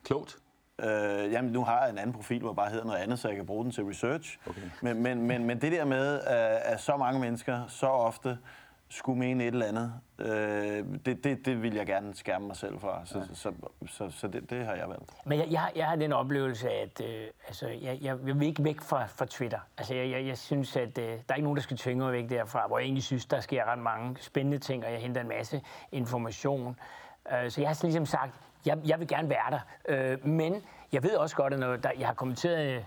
[0.04, 0.36] Klogt.
[0.82, 3.36] Øh, jamen, nu har jeg en anden profil, hvor bare hedder noget andet, så jeg
[3.36, 4.38] kan bruge den til research.
[4.46, 4.60] Okay.
[4.82, 8.38] Men, men, men, men det der med, at, at så mange mennesker så ofte
[8.90, 12.80] skulle mene et eller andet, øh, det, det, det vil jeg gerne skærme mig selv
[12.80, 13.02] fra.
[13.04, 13.24] Så, ja.
[13.24, 13.52] så, så,
[13.86, 15.12] så, så det, det har jeg valgt.
[15.26, 18.80] Men jeg, jeg, jeg har den oplevelse, at øh, altså, jeg, jeg, vil ikke væk
[18.80, 19.58] fra, fra Twitter.
[19.78, 22.12] Altså, jeg, jeg, jeg synes, at øh, der er ikke nogen, der skal tvinge mig
[22.12, 25.20] væk derfra, hvor jeg egentlig synes, der sker ret mange spændende ting, og jeg henter
[25.20, 26.76] en masse information.
[27.32, 28.34] Øh, så jeg har ligesom sagt,
[28.66, 29.60] jeg, jeg vil gerne være der.
[29.88, 32.84] Øh, men jeg ved også godt, at når der, jeg har kommenteret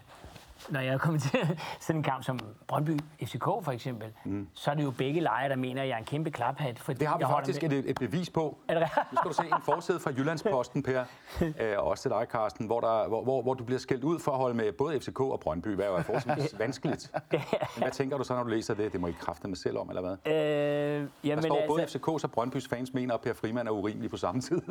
[0.70, 4.48] når jeg kommer til sådan en kamp som Brøndby FCK for eksempel, mm.
[4.54, 6.80] så er det jo begge lejre, der mener, at jeg er en kæmpe klaphat.
[6.80, 8.58] Fordi Det har vi faktisk et, et bevis på.
[8.68, 11.04] Er det Nu skal du se en forside fra Jyllandsposten, Per,
[11.42, 14.20] øh, og også til dig, Carsten, hvor, der, hvor, hvor, hvor du bliver skældt ud
[14.20, 17.12] for at holde med både FCK og Brøndby, hvad jo er forholdsvis vanskeligt.
[17.32, 17.42] Men
[17.78, 18.94] hvad tænker du så, når du læser det?
[18.94, 20.34] Det må I kræfte med selv om, eller hvad?
[20.34, 23.72] Øh, Der jamen, står både altså, FCK's og Brøndbys fans mener, at Per Frimand er
[23.72, 24.62] urimelig på samme tid.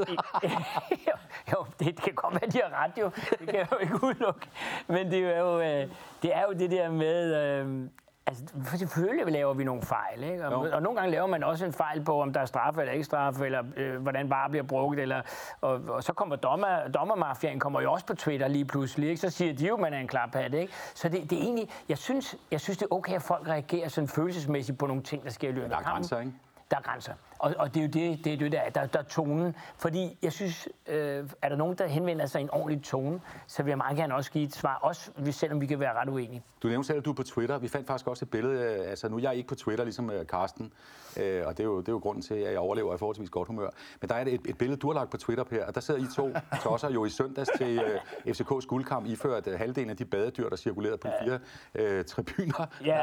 [1.52, 3.10] jo, det kan godt være, de har ret jo.
[3.38, 4.48] Det kan jeg jo ikke udelukke.
[4.88, 5.81] Men det er jo, øh,
[6.22, 7.34] det, er jo det der med...
[7.36, 7.88] Øh,
[8.26, 10.46] altså, for selvfølgelig laver vi nogle fejl, ikke?
[10.46, 10.74] Og, Jo.
[10.76, 13.04] og nogle gange laver man også en fejl på, om der er straffe eller ikke
[13.04, 15.22] straffe, eller øh, hvordan bare bliver brugt, eller,
[15.60, 19.20] og, og så kommer dommer, dommermafiaen kommer jo også på Twitter lige pludselig, ikke?
[19.20, 20.72] Så siger de jo, at man er en klaphat, ikke?
[20.94, 21.68] Så det, det er egentlig...
[21.88, 25.24] Jeg synes, jeg synes, det er okay, at folk reagerer sådan følelsesmæssigt på nogle ting,
[25.24, 25.94] der sker i løbet Der er af kampen.
[25.96, 26.32] grænser, ikke?
[26.70, 27.12] Der er grænser.
[27.42, 29.54] Og, og det er jo det, det, er det der, der, der er tonen.
[29.78, 33.62] Fordi jeg synes, øh, er der nogen, der henvender sig i en ordentlig tone, så
[33.62, 36.42] vil jeg meget gerne også give et svar, også selvom vi kan være ret uenige.
[36.62, 37.58] Du nævnte selv, at du er på Twitter.
[37.58, 40.24] Vi fandt faktisk også et billede, altså nu er jeg ikke på Twitter, ligesom øh,
[40.24, 40.72] Carsten,
[41.20, 43.30] øh, og det er, jo, det er jo grunden til, at jeg overlever i forholdsvis
[43.30, 43.68] godt humør.
[44.00, 46.00] Men der er et, et billede, du har lagt på Twitter, Per, og der sidder
[46.00, 46.32] I to
[46.64, 50.56] tosser jo i søndags til øh, FCK's guldkamp, iført øh, halvdelen af de badedyr, der
[50.56, 51.38] cirkulerede på de fire
[51.74, 52.66] øh, tribuner.
[52.84, 53.00] Ja,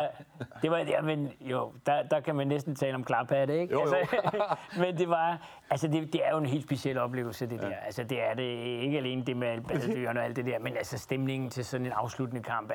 [0.62, 3.73] det var ja, men jo, der, der kan man næsten tale om klaphat, ikke?
[3.73, 3.93] Jo, jo.
[3.93, 4.29] Altså,
[4.82, 7.76] men det var, altså det, det er jo en helt speciel oplevelse, det der.
[7.86, 10.78] Altså det er det ikke alene det med alle badedyrene og alt det der, men
[10.78, 12.74] altså stemningen til sådan en afsluttende kamp er,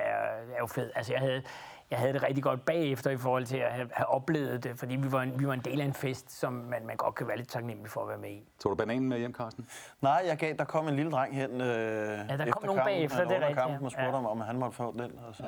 [0.55, 0.91] er jo fed.
[0.95, 1.43] Altså jeg havde,
[1.91, 4.97] jeg havde det rigtig godt bagefter i forhold til at have, have oplevet det, fordi
[4.97, 7.29] vi var, en, vi var en del af en fest, som man, man godt kan
[7.29, 8.43] være lidt taknemmelig for at være med i.
[8.61, 9.67] Tog du bananen med hjem, Carsten?
[10.03, 12.85] Nej, jeg gav, der kom en lille dreng hen øh, ja, kom efter nogen kampen,
[12.85, 13.85] bagefter, det er rigtigt, kampen, ja.
[13.85, 14.15] og spurgte Ja.
[14.17, 15.45] ham, om han måtte få den, og så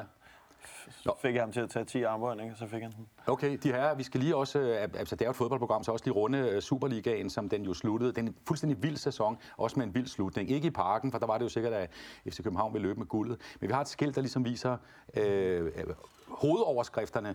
[1.04, 1.16] Nå.
[1.22, 3.06] fik jeg ham til at tage 10 armbøjninger, så fik han den.
[3.26, 5.92] Okay, de her, vi skal lige også, øh, altså det er jo et fodboldprogram, så
[5.92, 8.12] også lige runde øh, Superligaen, som den jo sluttede.
[8.12, 10.50] Den er en fuldstændig vild sæson, også med en vild slutning.
[10.50, 11.90] Ikke i parken, for der var det jo sikkert, at
[12.28, 13.40] FC København ville løbe med guldet.
[13.60, 14.76] Men vi har et skilt, der ligesom viser
[15.16, 15.84] øh, øh,
[16.28, 17.34] hovedoverskrifterne.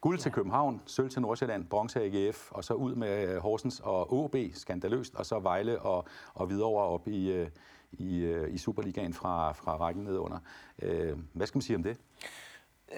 [0.00, 4.36] Guld til København, sølv til Nordsjælland, bronze AGF, og så ud med Horsens og OB,
[4.54, 7.46] skandaløst, og så Vejle og, og videre op i,
[7.92, 10.38] i, øh, i Superligaen fra, fra rækken nedunder.
[10.82, 11.96] Øh, hvad skal man sige om det?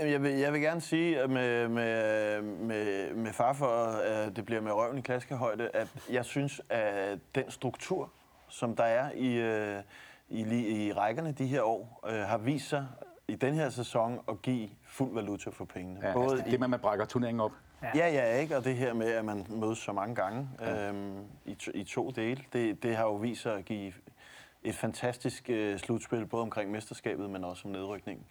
[0.01, 4.45] Jeg vil, jeg vil gerne sige at med, med, med, med far for, at det
[4.45, 8.11] bliver med røven i klaskehøjde, at jeg synes, at den struktur,
[8.49, 9.83] som der er i, øh,
[10.29, 12.87] i, i rækkerne de her år, øh, har vist sig
[13.29, 16.01] i den her sæson at give fuld valuta for pengene.
[16.03, 17.53] Ja, Både altså, det med, at man brækker turneringen op.
[17.95, 18.57] Ja, ja, ikke?
[18.57, 20.89] Og det her med, at man mødes så mange gange ja.
[20.89, 23.93] øhm, i, to, i to dele, det, det har jo vist sig at give
[24.65, 28.27] et fantastisk øh, slutspil, både omkring mesterskabet, men også om nedrykningen.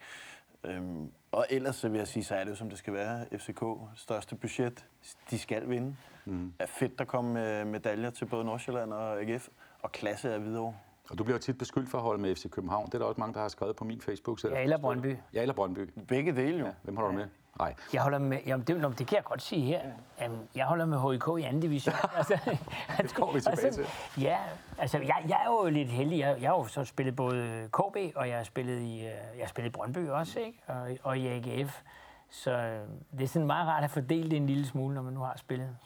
[0.63, 3.25] Øhm, og ellers så vil jeg sige, så er det jo, som det skal være.
[3.37, 3.63] FCK,
[3.95, 4.85] største budget,
[5.29, 5.95] de skal vinde.
[6.25, 6.53] Mm.
[6.59, 9.47] Er fedt, der kommer med medaljer til både Nordsjælland og AGF,
[9.81, 10.75] og klasse er videre.
[11.09, 12.85] Og du bliver jo tit beskyldt for at holde med FC København.
[12.85, 14.53] Det er der også mange, der har skrevet på min Facebook-side.
[14.53, 15.17] Ja, eller Brøndby.
[15.33, 15.89] Ja, eller Brøndby.
[16.07, 16.65] Begge dele jo.
[16.65, 17.27] Ja, hvem holder du med?
[17.59, 17.75] Nej.
[17.93, 19.81] Jeg holder med, jamen det, det kan jeg godt sige her.
[20.21, 21.95] Jamen, jeg holder med HIK i anden division.
[22.17, 22.39] altså,
[23.01, 23.85] det kommer vi tilbage til.
[24.21, 24.37] Ja,
[24.77, 26.19] altså jeg, jeg er jo lidt heldig.
[26.19, 29.41] Jeg, jeg har jo så spillet både KB, og jeg har spillet i, øh, jeg
[29.41, 30.63] har spillet i Brøndby også, ikke?
[30.67, 31.81] Og, og i AGF.
[32.29, 32.79] Så øh,
[33.11, 35.33] det er sådan meget rart at fordele det en lille smule, når man nu har
[35.37, 35.77] spillet.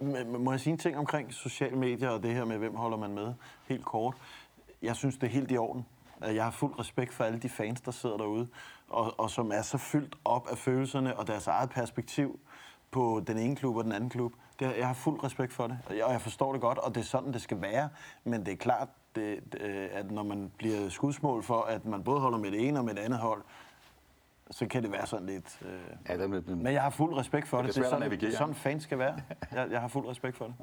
[0.00, 2.96] Men Må jeg sige en ting omkring sociale medier og det her med, hvem holder
[2.96, 3.34] man med?
[3.68, 4.14] Helt kort.
[4.84, 5.86] Jeg synes, det er helt i orden.
[6.20, 8.48] Jeg har fuld respekt for alle de fans, der sidder derude,
[8.88, 12.40] og, og som er så fyldt op af følelserne og deres eget perspektiv
[12.90, 14.32] på den ene klub og den anden klub.
[14.58, 16.94] Det, jeg har fuld respekt for det, og jeg, og jeg forstår det godt, og
[16.94, 17.88] det er sådan, det skal være.
[18.24, 19.60] Men det er klart, det, det,
[19.92, 22.94] at når man bliver skudsmål for, at man både holder med det ene og med
[22.94, 23.42] det andet hold,
[24.50, 25.58] så kan det være sådan lidt...
[25.62, 25.80] Øh...
[26.08, 27.74] Ja, det, men, Men jeg har fuld respekt for Det det.
[27.74, 29.20] Det er, sådan, det er sådan, fans skal være.
[29.52, 30.54] Jeg, jeg har fuld respekt for det.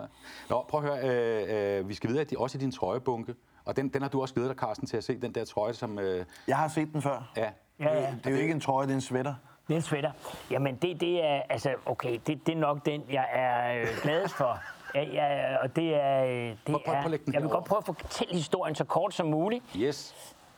[0.49, 1.09] Nå, prøv at høre.
[1.09, 3.35] Øh, øh, vi skal vide, at de også i din trøjebunke.
[3.71, 5.17] Og den, den har du også glædet dig, Carsten, til at se.
[5.17, 5.99] Den der trøje, som...
[5.99, 7.31] Øh, Jeg har set den før.
[7.37, 8.11] ja, Ja, ja.
[8.17, 9.35] Det er jo ikke en trøje, det er en sweater.
[9.67, 10.11] Det er en sweater.
[10.51, 14.33] Jamen, det, det er, altså, okay, det, det er nok den, jeg er øh, gladest
[14.35, 14.59] for.
[14.95, 16.23] Ja, ja, og det er...
[16.25, 18.83] øh, Det Prøv- prøv- er prøv den jeg vil godt prøve at fortælle historien så
[18.83, 20.15] kort som muligt, yes.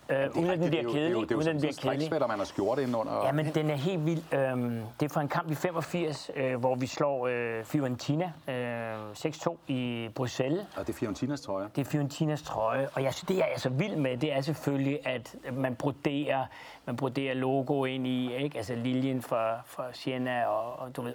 [0.09, 1.01] Øh, uden at den bliver er kedelig.
[1.01, 3.25] Det er jo, det er jo sådan den striksvætter, man har skjort indenunder.
[3.25, 4.33] Ja, men den er helt vild.
[4.33, 9.11] Øhm, det er fra en kamp i 85, øh, hvor vi slår øh, Fiorentina øh,
[9.11, 10.65] 6-2 i Bruxelles.
[10.75, 11.69] Og det er Fiorentinas trøje.
[11.75, 15.07] Det er Fiorentinas trøje, og jeg det jeg er så vild med, det er selvfølgelig,
[15.07, 16.45] at man broderer,
[16.85, 18.57] man broderer logo ind i, ikke?
[18.57, 21.13] altså liljen for, for Siena og, og du ved,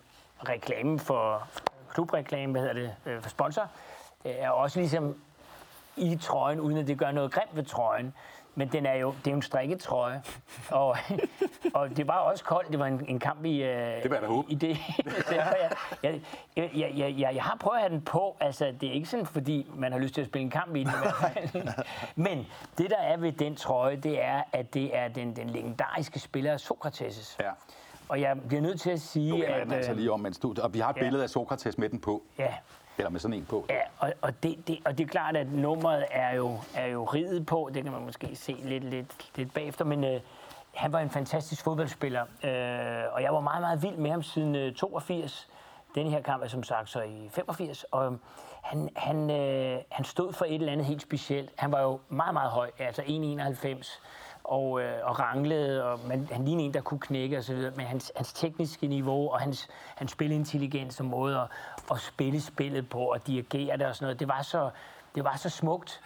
[0.48, 1.48] reklamen for
[1.94, 3.68] klubreklame, hvad hedder det, øh, for sponsor,
[4.24, 5.16] er også ligesom
[5.96, 8.14] i trøjen, uden at det gør noget grimt ved trøjen.
[8.58, 10.22] Men den er jo, det er jo en strikketrøje.
[10.70, 10.96] Og,
[11.74, 12.70] og det var også koldt.
[12.70, 13.62] Det var en, en kamp i...
[13.62, 14.52] Øh, det var håbe.
[14.52, 14.68] I det.
[15.30, 15.70] jeg,
[16.02, 16.20] jeg,
[16.56, 18.36] jeg, jeg, jeg, jeg har prøvet at have den på.
[18.40, 20.84] Altså, det er ikke sådan, fordi man har lyst til at spille en kamp i
[20.84, 21.68] den.
[22.26, 22.46] men
[22.78, 26.56] det, der er ved den trøje, det er, at det er den, den legendariske spiller
[26.56, 27.36] Sokrates.
[27.40, 27.50] Ja.
[28.08, 29.62] Og jeg bliver nødt til at sige, nu at...
[29.64, 31.02] Den altså lige om, mens du, og vi har et ja.
[31.02, 32.22] billede af Sokrates med den på.
[32.38, 32.54] Ja.
[32.98, 33.66] Eller med sådan en på.
[33.68, 37.04] Ja, og, og, det, det, og det er klart, at nummeret er jo, er jo
[37.04, 37.70] ridet på.
[37.74, 39.84] Det kan man måske se lidt, lidt, lidt bagefter.
[39.84, 40.20] Men øh,
[40.74, 42.22] han var en fantastisk fodboldspiller.
[42.22, 45.48] Øh, og jeg var meget, meget vild med ham siden øh, 82.
[45.94, 47.84] Den her kamp er som sagt så i 85.
[47.84, 48.20] Og øhm,
[48.62, 51.50] han, han, øh, han stod for et eller andet helt specielt.
[51.56, 52.70] Han var jo meget, meget høj.
[52.78, 54.00] Altså 1,91
[54.48, 57.86] og, øh, og ranglede, og man, han lignede en, der kunne knække og videre, men
[57.86, 61.46] hans, hans tekniske niveau og hans, hans spilintelligens og måde at,
[61.90, 64.70] at spille spillet på og dirigere det og sådan noget, det var så,
[65.14, 66.00] det var så smukt.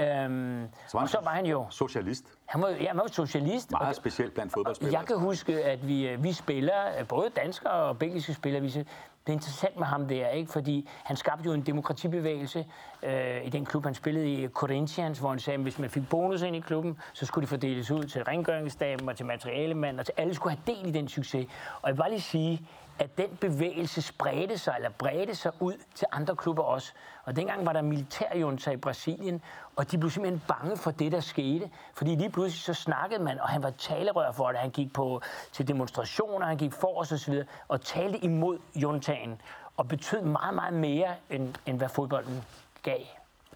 [0.00, 1.66] Øhm, så var og så var han jo...
[1.70, 2.24] Socialist.
[2.46, 3.70] Han var, ja, han var socialist.
[3.70, 4.98] Meget specielt blandt fodboldspillere.
[5.00, 8.84] Jeg kan huske, at vi, øh, vi spiller, både danskere og belgiske spillere, vi,
[9.28, 10.52] det er interessant med ham der, ikke?
[10.52, 12.66] fordi han skabte jo en demokratibevægelse
[13.02, 16.08] øh, i den klub, han spillede i Corinthians, hvor han sagde, at hvis man fik
[16.08, 20.06] bonus ind i klubben, så skulle det fordeles ud til rengøringsstaben og til materialemanden, og
[20.06, 21.46] til alle skulle have del i den succes.
[21.82, 22.60] Og jeg vil bare lige sige,
[22.98, 26.92] at den bevægelse spredte sig, eller bredte sig ud til andre klubber også.
[27.24, 29.42] Og dengang var der militærjunta i Brasilien,
[29.76, 31.70] og de blev simpelthen bange for det, der skete.
[31.94, 34.56] Fordi lige pludselig så snakkede man, og han var talerør for det.
[34.56, 35.20] Han gik på,
[35.52, 37.34] til demonstrationer, han gik for os osv.,
[37.68, 39.40] og talte imod juntaen,
[39.76, 42.44] og betød meget, meget mere, end, end hvad fodbolden
[42.82, 43.00] gav.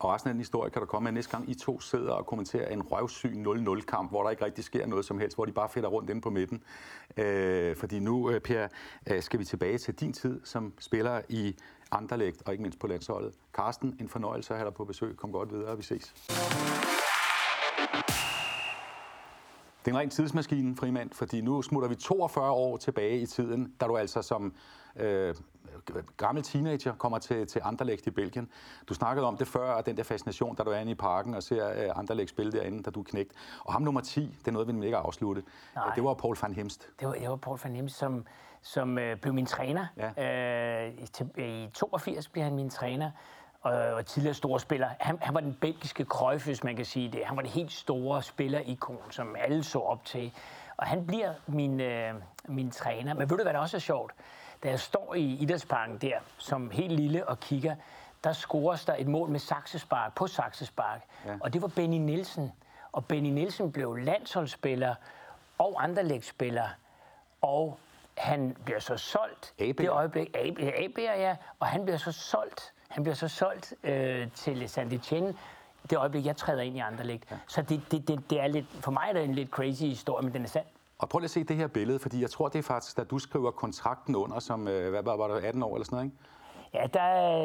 [0.02, 2.26] Og resten af den historie kan der komme med næste gang, I to sidder og
[2.26, 5.68] kommenterer en røvsyg 0-0-kamp, hvor der ikke rigtig sker noget som helst, hvor de bare
[5.68, 6.62] fætter rundt inde på midten.
[7.16, 8.68] Øh, fordi nu, øh, Per,
[9.10, 11.56] øh, skal vi tilbage til din tid som spiller i
[11.90, 13.34] Anderlecht, og ikke mindst på landsholdet.
[13.54, 15.16] Karsten, en fornøjelse at have dig på besøg.
[15.16, 16.14] Kom godt videre, vi ses.
[19.84, 23.72] Det er en ren tidsmaskine, Frimand, fordi nu smutter vi 42 år tilbage i tiden,
[23.80, 24.54] da du altså som
[24.96, 25.34] øh,
[26.16, 28.48] gammel teenager kommer til, til Anderlecht i Belgien.
[28.88, 31.34] Du snakkede om det før, og den der fascination, da du er inde i parken
[31.34, 33.32] og ser uh, Anderlecht spille derinde, da du er knægt.
[33.64, 35.44] Og ham nummer 10, det er noget, vi ikke har afsluttet.
[35.74, 35.94] Nej.
[35.94, 36.88] Det var Paul van Hemst.
[37.00, 38.26] Det var, det var Paul van Hemst, som,
[38.62, 39.86] som øh, blev min træner.
[40.18, 40.86] Ja.
[40.86, 40.94] Øh,
[41.38, 43.10] i, I 82 blev han min træner
[43.62, 44.88] og, og tidligere store spiller.
[45.00, 47.24] Han, han var den belgiske Cruyff, hvis man kan sige det.
[47.24, 50.32] Han var det helt store spillerikon, som alle så op til.
[50.76, 53.14] Og han bliver min, øh, min træner.
[53.14, 54.12] Men ved du, hvad der også er sjovt?
[54.62, 57.76] Da jeg står i idrætsparken der, som helt lille og kigger,
[58.24, 61.02] der scores der et mål med saksespark, på saksespark.
[61.26, 61.36] Ja.
[61.40, 62.52] Og det var Benny Nielsen.
[62.92, 64.94] Og Benny Nielsen blev landsholdsspiller
[65.58, 66.68] og anderlægsspiller.
[67.40, 67.78] Og
[68.16, 69.54] han bliver så solgt.
[69.58, 69.78] AB.
[69.78, 70.36] Det øjeblik.
[70.36, 71.36] AB, AB, ja.
[71.58, 72.72] Og han bliver så solgt.
[72.92, 75.36] Han bliver så solgt øh, til Sandy Chen
[75.90, 77.30] det øjeblik, jeg træder ind i Anderlecht.
[77.30, 77.36] Ja.
[77.46, 80.24] Så det, det, det, det er lidt, for mig er det en lidt crazy historie,
[80.24, 80.66] men den er sand.
[80.98, 83.04] Og prøv lige at se det her billede, fordi jeg tror, det er faktisk, da
[83.04, 86.04] du skriver kontrakten under som, øh, hvad var, var det, 18 år eller sådan noget,
[86.04, 86.16] ikke?
[86.74, 87.04] Ja, der,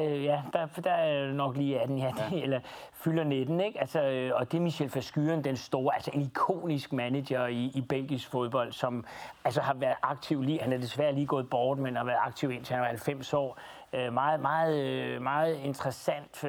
[0.09, 2.41] ja, der, der er nok lige 18, ja, ja.
[2.43, 2.59] eller
[2.93, 3.79] fylder 19, ikke?
[3.79, 7.81] Altså, øh, og det er Michel Faskyren, den store, altså en ikonisk manager i, i
[7.81, 9.05] belgisk fodbold, som
[9.45, 12.51] altså har været aktiv lige, han er desværre lige gået bort, men har været aktiv
[12.51, 13.57] indtil han var 90 år.
[13.93, 16.43] Øh, meget, meget, meget interessant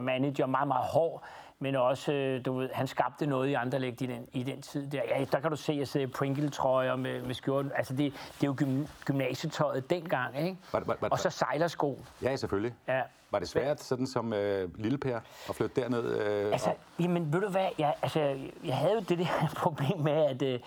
[0.00, 1.24] manager, meget, meget hård
[1.62, 4.90] men også, øh, du ved, han skabte noget i Anderlecht i den, i den tid
[4.90, 5.02] der.
[5.08, 7.72] Ja, der kan du se, at jeg sidder i Pringle-trøjer med, med skjorten.
[7.74, 10.56] Altså, det, det er jo gym, gymnasietøjet dengang, ikke?
[10.72, 11.98] Var, var, var, og så sejlersko.
[12.22, 12.74] Ja, selvfølgelig.
[12.88, 13.02] Ja.
[13.30, 16.04] Var det svært, sådan som øh, lille Per, at flytte derned?
[16.04, 17.68] Øh, altså, jamen, ved du hvad?
[17.78, 20.60] Jeg, altså, jeg havde jo det der problem med, at, øh,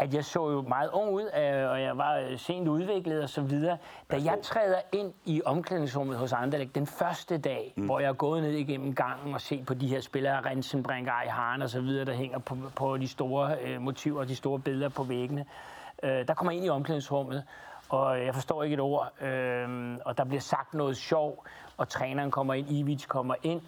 [0.00, 3.28] at jeg så jo meget ung ud, øh, og jeg var øh, sent udviklet og
[3.28, 3.76] så videre.
[4.10, 7.84] Da jeg træder ind i omklædningsrummet hos Anderlecht den første dag, mm.
[7.84, 11.62] hvor jeg er gået ned igennem gangen og set på de her spillere, Rensenbrink, Ejharen
[11.62, 15.02] og så videre, der hænger på, på de store øh, motiver, de store billeder på
[15.02, 15.44] væggene,
[16.02, 17.44] øh, der kommer jeg ind i omklædningsrummet,
[17.88, 21.44] og jeg forstår ikke et ord, øh, og der bliver sagt noget sjov,
[21.76, 23.60] og træneren kommer ind, Ivic kommer ind,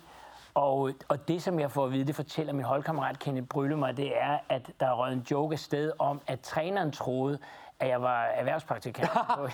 [0.55, 3.97] og, og det, som jeg får at vide, det fortæller min holdkammerat Kenneth Brylle mig,
[3.97, 7.39] det er, at der er røget en joke afsted om, at træneren troede,
[7.81, 9.11] at jeg var erhvervspraktikant.
[9.39, 9.51] og,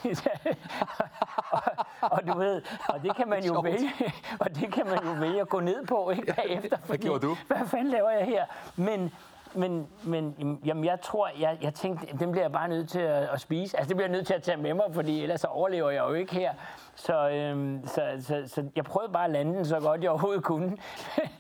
[2.01, 3.91] og, du ved, og det kan man jo vælge,
[4.41, 6.77] og det kan man jo vælge at gå ned på, ikke, bagefter.
[6.77, 7.37] Fordi, hvad gjorde du?
[7.47, 8.45] Hvad fanden laver jeg her?
[8.77, 9.13] Men,
[9.55, 13.29] men, men jamen, jeg tror, jeg, jeg tænkte, den bliver jeg bare nødt til at,
[13.29, 13.77] at spise.
[13.77, 16.05] Altså, det bliver jeg nødt til at tage med mig, fordi ellers så overlever jeg
[16.09, 16.53] jo ikke her.
[16.99, 20.45] Så, øhm, så, så, så jeg prøvede bare at lande den så godt jeg overhovedet
[20.45, 20.77] kunne.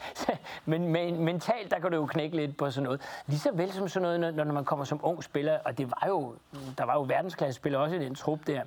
[0.66, 3.00] men, men mentalt, der kan du jo knække lidt på sådan noget.
[3.26, 5.90] Lige så vel som sådan noget, når, når man kommer som ung spiller, og det
[5.90, 6.34] var jo,
[6.78, 8.62] der var jo verdensklasse spillere også i den trup der.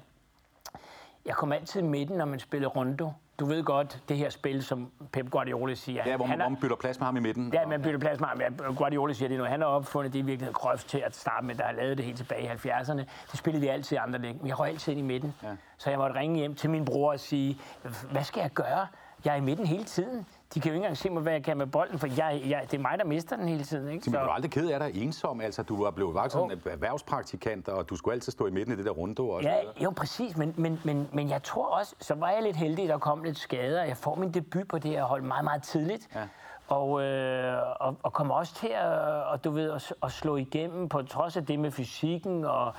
[1.25, 3.11] Jeg kom altid i midten, når man spillede rondo
[3.41, 6.03] du ved godt, det her spil, som Pep Guardiola siger.
[6.05, 7.53] Ja, hvor man, han hvor man bytter plads med ham i midten.
[7.53, 8.41] Ja, man bytter plads med ham.
[8.41, 9.43] Ja, Guardiola siger det nu.
[9.43, 12.05] Han har opfundet det i virkeligheden Cruyff til at starte med, der har lavet det
[12.05, 12.97] helt tilbage i 70'erne.
[13.31, 14.35] Det spillede vi altid i andre læg.
[14.43, 15.33] Vi har altid i midten.
[15.43, 15.47] Ja.
[15.77, 17.57] Så jeg måtte ringe hjem til min bror og sige,
[18.11, 18.87] hvad skal jeg gøre?
[19.25, 20.25] Jeg er i midten hele tiden.
[20.53, 22.61] De kan jo ikke engang se mig, hvad jeg kan med bolden, for jeg, jeg,
[22.71, 23.89] det er mig, der mister den hele tiden.
[23.89, 24.05] Ikke?
[24.05, 24.11] Så...
[24.11, 25.41] Men du er aldrig ked af dig ensom?
[25.41, 26.51] Altså, du var blevet vokset oh.
[26.65, 29.21] erhvervspraktikant, og du skulle altid stå i midten i det der runde.
[29.21, 30.37] Og ja, jo, præcis.
[30.37, 33.37] Men, men, men, men jeg tror også, så var jeg lidt heldig, der kom lidt
[33.37, 33.83] skader.
[33.83, 36.07] Jeg får min debut på det her hold meget, meget tidligt.
[36.15, 36.27] Ja.
[36.67, 38.87] Og, øh, og, og kommer også til at,
[39.23, 42.73] og, du ved, at, at slå igennem på trods af det med fysikken og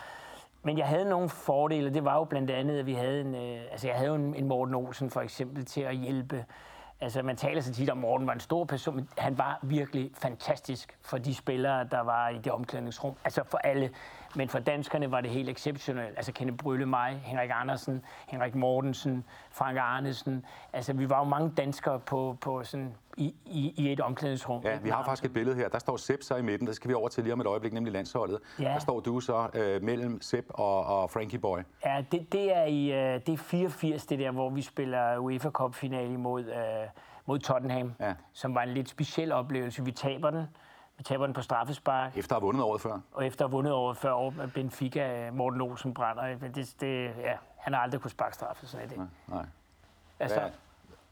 [0.65, 1.95] men jeg havde nogle fordele.
[1.95, 4.49] Det var jo blandt andet, at vi havde en, øh, altså jeg havde en, en
[4.49, 6.45] Morten Olsen for eksempel til at hjælpe
[7.03, 9.59] Altså, man taler så tit om, at Morten var en stor person, men han var
[9.63, 13.15] virkelig fantastisk for de spillere, der var i det omklædningsrum.
[13.25, 13.91] Altså for alle.
[14.35, 16.17] Men for danskerne var det helt exceptionelt.
[16.17, 20.45] Altså Kenneth Brylle, mig, Henrik Andersen, Henrik Mortensen, Frank Arnesen.
[20.73, 24.63] Altså vi var jo mange danskere på, på sådan, i, i, i et omklædningsrum.
[24.65, 25.69] Ja, vi har faktisk et billede her.
[25.69, 26.67] Der står Sepp så i midten.
[26.67, 28.39] Der skal vi over til lige om et øjeblik, nemlig landsholdet.
[28.59, 28.65] Ja.
[28.65, 31.59] Der står du så øh, mellem Sepp og, og Frankie Boy.
[31.85, 35.51] Ja, det, det, er i øh, det er 84, det der, hvor vi spiller UEFA
[35.51, 36.89] Cup-finale mod, øh,
[37.27, 38.15] mod Tottenham, ja.
[38.33, 39.85] som var en lidt speciel oplevelse.
[39.85, 40.47] Vi taber den.
[40.97, 42.17] Vi taber den på straffespark.
[42.17, 42.99] Efter at have vundet året før?
[43.13, 46.49] Og efter at have vundet året før over Benfica, Morten Olsen brænder.
[46.55, 48.99] Det, det, ja, han har aldrig kunnet sparke straffe, sådan er det.
[48.99, 49.07] Nej.
[49.29, 49.47] nej.
[50.21, 50.51] Altså,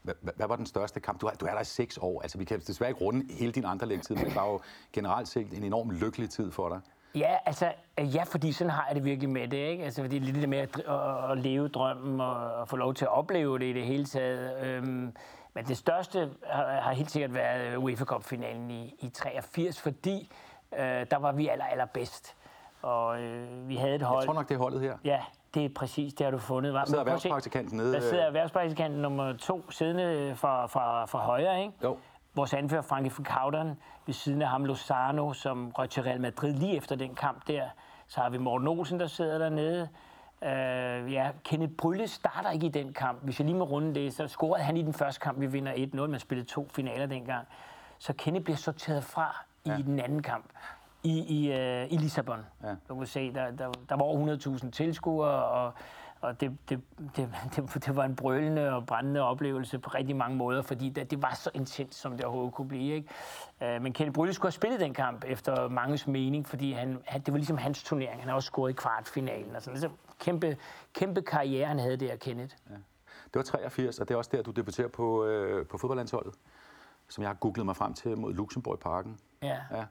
[0.01, 1.21] hvad, hvad, hvad var den største kamp?
[1.21, 2.21] Du er, du er der i seks år.
[2.21, 4.59] Altså, vi kan desværre ikke runde hele din andre lægtid, men det var jo
[4.93, 6.79] generelt set en enorm lykkelig tid for dig.
[7.15, 9.83] Ja, altså, ja, fordi sådan har jeg det virkelig med det, ikke?
[9.83, 12.93] Altså, fordi det er lidt med at, at, at leve drømmen og at få lov
[12.93, 14.65] til at opleve det i det hele taget.
[14.65, 15.15] Øhm,
[15.53, 20.31] men det største har, har helt sikkert været UEFA Cup-finalen i, i 83, fordi
[20.73, 22.35] øh, der var vi aller, allerbedst.
[22.81, 24.19] Og øh, vi havde et hold...
[24.19, 24.97] Jeg tror nok, det er holdet her.
[25.03, 25.21] Ja,
[25.53, 26.73] det er præcis, det har du fundet.
[26.73, 27.93] Der sidder erhvervspraktikanten nede.
[27.93, 31.73] Der sidder erhvervspraktikanten nummer to, siddende fra, fra, fra højre, ikke?
[31.83, 31.97] Jo.
[32.35, 36.77] Vores anfører, Frankie Verkauteren, ved siden af ham Lozano, som røg til Real Madrid lige
[36.77, 37.63] efter den kamp der.
[38.07, 39.89] Så har vi Morten Olsen, der sidder dernede.
[40.45, 43.23] Uh, ja, Kenneth Brylle starter ikke i den kamp.
[43.23, 45.73] Hvis jeg lige må runde det, så scorede han i den første kamp, vi vinder
[45.73, 46.07] 1-0.
[46.07, 47.47] Man spillede to finaler dengang.
[47.97, 49.77] Så Kenneth bliver sorteret fra ja.
[49.77, 50.45] i den anden kamp
[51.03, 52.39] i, i, uh, i Lissabon.
[52.63, 52.75] Ja.
[52.89, 55.73] Du kan se, der, der, der var over 100.000 tilskuere, og,
[56.21, 56.81] og det, det,
[57.15, 61.11] det, det, det var en brølende og brændende oplevelse på rigtig mange måder, fordi det,
[61.11, 62.95] det var så intens, som det overhovedet kunne blive.
[62.95, 63.09] Ikke?
[63.75, 67.21] Uh, men Kenneth Brylle skulle have spillet den kamp efter manges mening, fordi han, han,
[67.21, 68.19] det var ligesom hans turnering.
[68.19, 69.55] Han har også scoret i kvartfinalen.
[69.55, 69.79] Og sådan.
[69.79, 69.89] Så
[70.21, 70.57] kæmpe,
[70.93, 72.55] kæmpe karriere, han havde der, Kenneth.
[72.69, 72.75] Ja.
[73.25, 76.33] Det var 83, og det er også der, du debuterer på, øh, på fodboldlandsholdet,
[77.07, 79.19] som jeg har googlet mig frem til mod Luxembourg i parken.
[79.41, 79.57] Ja.
[79.71, 79.85] ja.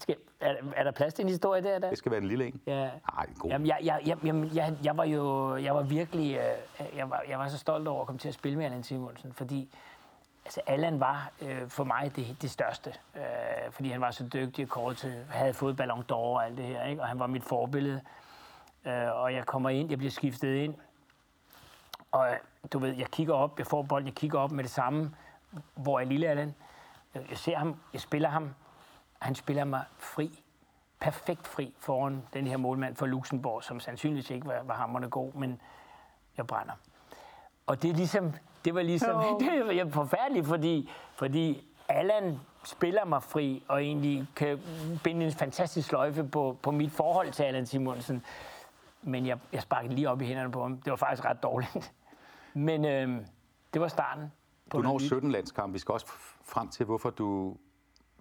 [0.00, 1.78] Skal, er, er der plads til en historie der?
[1.78, 1.88] der?
[1.88, 2.60] Det skal være en lille en.
[2.66, 2.90] Ja.
[3.18, 3.50] Ej, god.
[3.50, 7.22] Jamen, jeg, jeg, jeg, jeg, jeg, jeg var jo jeg var virkelig øh, jeg, var,
[7.28, 9.74] jeg var så stolt over at komme til at spille med Allan Simonsen, fordi
[10.44, 13.22] altså Allan var øh, for mig det, det største, øh,
[13.70, 16.84] fordi han var så dygtig og til, havde fået Ballon d'Or og alt det her,
[16.84, 17.02] ikke?
[17.02, 18.00] og han var mit forbillede.
[18.86, 20.74] Øh, og jeg kommer ind, jeg bliver skiftet ind,
[22.12, 22.28] og
[22.72, 25.14] du ved, jeg kigger op, jeg får bolden, jeg kigger op med det samme,
[25.74, 26.54] hvor er lille Allan.
[27.14, 28.54] Jeg ser ham, jeg spiller ham,
[29.18, 30.42] han spiller mig fri,
[31.00, 35.32] perfekt fri foran den her målmand for Luxembourg, som sandsynligvis ikke var, var hammerne god,
[35.32, 35.60] men
[36.36, 36.72] jeg brænder.
[37.66, 38.32] Og det er ligesom,
[38.64, 39.40] det var ligesom, oh.
[39.40, 44.60] det er forfærdeligt, fordi, fordi Allan spiller mig fri, og egentlig kan
[45.04, 48.24] binde en fantastisk sløjfe på, på mit forhold til Allan Simonsen.
[49.02, 50.80] Men jeg, jeg sparkede lige op i hænderne på ham.
[50.80, 51.92] Det var faktisk ret dårligt.
[52.54, 53.26] Men øh,
[53.74, 54.32] det var starten.
[54.70, 55.72] På du når 17 landskampe.
[55.72, 56.06] Vi skal også
[56.44, 57.56] frem til, hvorfor du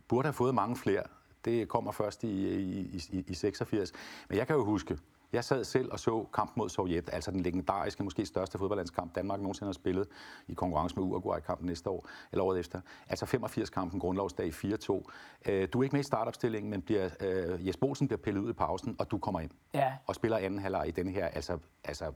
[0.07, 1.03] burde have fået mange flere.
[1.45, 3.91] Det kommer først i, i, i, i 86.
[4.29, 4.97] Men jeg kan jo huske,
[5.33, 9.39] jeg sad selv og så kamp mod Sovjet, altså den legendariske, måske største fodboldlandskamp, Danmark
[9.39, 10.07] nogensinde har spillet
[10.47, 12.81] i konkurrence med Uruguay-kampen næste år, eller året efter.
[13.09, 15.01] Altså 85-kampen, grundlovsdag 4-2.
[15.45, 18.49] Øh, du er ikke med i startopstillingen, men bliver, uh, Jes Bolsen bliver pillet ud
[18.49, 19.51] i pausen, og du kommer ind.
[19.73, 19.93] Ja.
[20.07, 22.11] Og spiller anden halvleg i denne her, altså, altså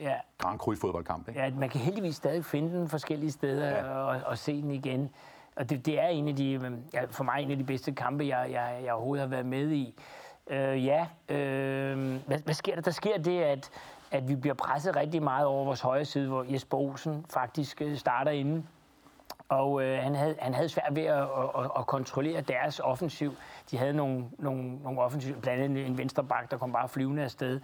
[0.00, 0.14] ja.
[0.38, 1.28] Grand Cru fodboldkamp.
[1.28, 1.40] Ikke?
[1.40, 3.94] Ja, man kan heldigvis stadig finde den forskellige steder ja.
[3.94, 5.10] og, og se den igen.
[5.56, 7.92] Og det, det er en af de, øhm, ja, for mig en af de bedste
[7.92, 9.94] kampe, jeg, jeg, jeg overhovedet har været med i.
[10.52, 12.82] Øh, ja, øh, hvad, hvad sker der?
[12.82, 13.70] Der sker det, at,
[14.10, 17.96] at vi bliver presset rigtig meget over vores højre side, hvor Jesper Olsen faktisk øh,
[17.96, 18.62] starter inde.
[19.48, 21.22] Og øh, han, havde, han havde svært ved at,
[21.58, 23.34] at, at kontrollere deres offensiv.
[23.70, 27.22] De havde nogle, nogle, nogle offensiv, blandt andet en venstre bak, der kom bare flyvende
[27.22, 27.60] afsted.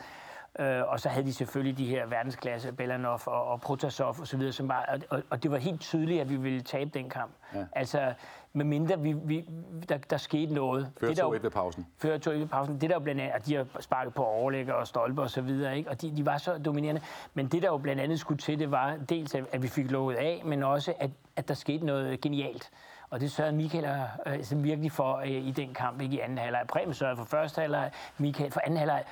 [0.59, 4.69] Øh, og så havde de selvfølgelig de her verdensklasse, Belanov og, og Protasov osv., som
[4.69, 7.33] var, og, og det var helt tydeligt, at vi ville tabe den kamp.
[7.55, 7.65] Ja.
[7.73, 8.13] Altså,
[8.53, 9.45] medmindre vi, vi,
[9.89, 10.93] der, der skete noget.
[11.01, 11.87] Før to ved pausen.
[11.99, 12.81] Før to ved pausen.
[12.81, 15.41] Det der jo blandt andet, at de har sparket på overlægger og stolper og så
[15.41, 15.91] videre, ikke?
[15.91, 17.01] og de, de var så dominerende.
[17.35, 20.17] Men det der jo blandt andet skulle til, det var dels, at vi fik lukket
[20.17, 22.71] af, men også, at, at der skete noget genialt.
[23.11, 26.39] Og det sørgede Michael øh, altså virkelig for øh, i den kamp, ikke i anden
[26.39, 26.65] halvleg.
[26.69, 29.05] Preben sørgede for første halvleg, Michael for anden halvleg.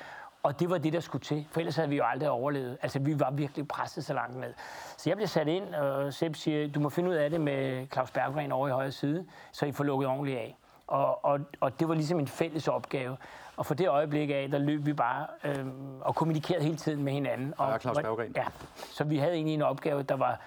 [0.43, 2.77] Og det var det, der skulle til, for ellers havde vi jo aldrig overlevet.
[2.81, 4.53] Altså, vi var virkelig presset så langt ned.
[4.97, 7.87] Så jeg blev sat ind, og Sepp siger, du må finde ud af det med
[7.93, 10.57] Claus Berggren over i højre side, så I får lukket ordentligt af.
[10.87, 13.17] Og, og, og det var ligesom en fælles opgave.
[13.55, 17.13] Og for det øjeblik af, der løb vi bare øhm, og kommunikerede hele tiden med
[17.13, 17.53] hinanden.
[17.57, 18.33] Og, ja, Claus Berggren.
[18.35, 20.41] Ja, så vi havde egentlig en opgave, der var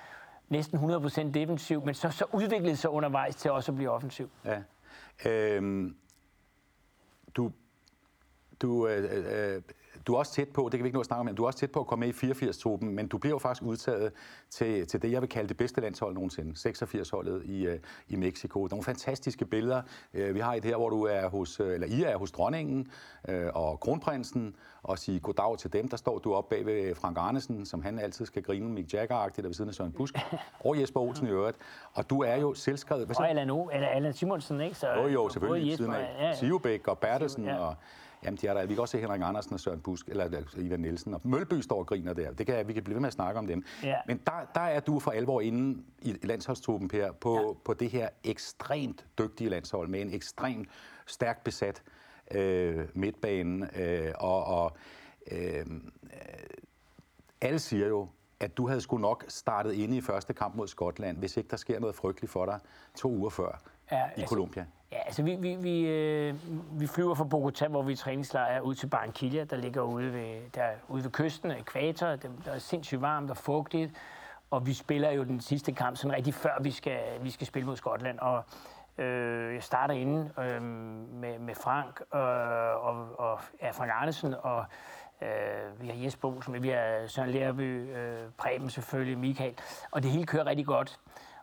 [0.48, 4.30] næsten 100% defensiv, men så, så udviklede sig undervejs til også at blive offensiv.
[4.44, 4.60] Ja.
[5.30, 5.96] Øhm,
[7.34, 7.52] du,
[8.62, 9.62] du øh, øh,
[10.06, 11.42] du er også tæt på, det kan vi ikke nå at snakke om, men du
[11.42, 14.12] er også tæt på at komme med i 84-truppen, men du bliver jo faktisk udtaget
[14.50, 17.74] til, til det, jeg vil kalde det bedste landshold nogensinde, 86-holdet i, uh,
[18.08, 18.66] i Mexico.
[18.66, 19.82] Nogle fantastiske billeder.
[20.14, 22.88] Uh, vi har et her, hvor du er hos, uh, eller I er hos dronningen
[23.54, 25.88] og kronprinsen, og sige goddag til dem.
[25.88, 29.46] Der står du op bag ved Frank Arnesen, som han altid skal grine Mick Jagger-agtigt,
[29.46, 30.14] ved siden af Søren Busk,
[30.64, 31.56] og Jesper Olsen i øvrigt.
[31.94, 33.06] Og du er jo selvskrevet...
[33.06, 33.22] Hvad så?
[33.22, 34.76] Og Allan, o, eller Allan Simonsen, ikke?
[34.76, 35.76] Så, jo, jo, selvfølgelig.
[35.76, 36.34] Siden af ja, ja.
[36.34, 37.58] Sivbæk og Bertelsen ja.
[37.58, 37.74] og
[38.24, 38.66] Jamen, de er der.
[38.66, 41.78] Vi kan også se Henrik Andersen og Søren Busk, eller Ivan Nielsen, og Mølby står
[41.78, 42.32] og griner der.
[42.32, 43.64] Det kan, vi kan blive ved med at snakke om dem.
[43.82, 43.96] Ja.
[44.06, 47.52] Men der, der er du for alvor inde i landsholdstruppen, Per, på, ja.
[47.64, 50.68] på det her ekstremt dygtige landshold, med en ekstremt
[51.06, 51.82] stærkt besat
[52.30, 53.78] øh, midtbane.
[53.78, 54.76] Øh, og og
[55.30, 55.66] øh,
[57.40, 58.08] alle siger jo,
[58.40, 61.56] at du havde sgu nok startet inde i første kamp mod Skotland, hvis ikke der
[61.56, 62.58] sker noget frygteligt for dig
[62.94, 63.60] to uger før
[63.92, 64.66] ja, i altså, Colombia.
[64.92, 66.34] Ja, altså vi, vi, vi, øh,
[66.80, 70.68] vi flyver fra Bogota, hvor vi træningslejr ud til Barranquilla, der ligger ude ved, der,
[70.88, 72.06] ude ved kysten, ekvator.
[72.06, 73.92] Det, der er sindssygt varmt og fugtigt.
[74.50, 77.66] Og vi spiller jo den sidste kamp sådan rigtig før vi skal, vi skal spille
[77.66, 78.18] mod Skotland.
[78.18, 78.44] Og
[78.98, 82.20] øh, jeg starter inde øh, med, med Frank øh,
[82.86, 84.64] og, og ja, Frank Arnesen og
[85.22, 89.54] øh, vi har Jesper Olsen, vi har Søren Lærby, øh, Preben selvfølgelig, Michael.
[89.90, 90.98] Og det hele kører rigtig godt.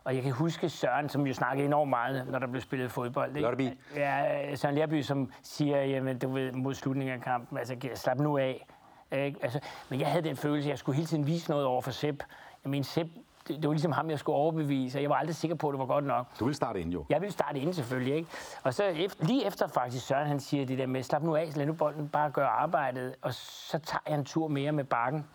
[0.08, 3.36] Og jeg kan huske Søren, som jo snakkede enormt meget, når der blev spillet fodbold.
[3.36, 3.40] Ikke?
[3.40, 3.70] Lørby.
[3.96, 8.38] Ja, Søren Lærby, som siger, jamen, du ved, mod slutningen af kampen, altså, slap nu
[8.38, 8.66] af.
[9.12, 9.38] Ikke?
[9.42, 11.90] Altså, men jeg havde den følelse, at jeg skulle hele tiden vise noget over for
[11.90, 12.22] Sepp.
[12.64, 13.10] Jeg mener, Sepp,
[13.48, 15.72] det, det var ligesom ham, jeg skulle overbevise, og jeg var aldrig sikker på, at
[15.72, 16.38] det var godt nok.
[16.38, 17.04] Du vil starte ind jo.
[17.08, 18.30] Jeg vil starte ind selvfølgelig, ikke?
[18.62, 21.56] Og så efter, lige efter faktisk Søren, han siger det der med, slap nu af,
[21.56, 25.26] lad nu bolden bare gøre arbejdet, og så tager jeg en tur mere med bakken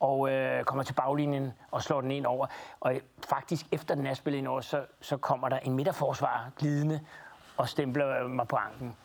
[0.00, 2.46] og øh, kommer til baglinjen og slår den ind over.
[2.80, 2.94] Og
[3.28, 7.00] faktisk efter den er spillet ind over, så, så kommer der en midterforsvar glidende
[7.56, 8.96] og stempler mig på anken.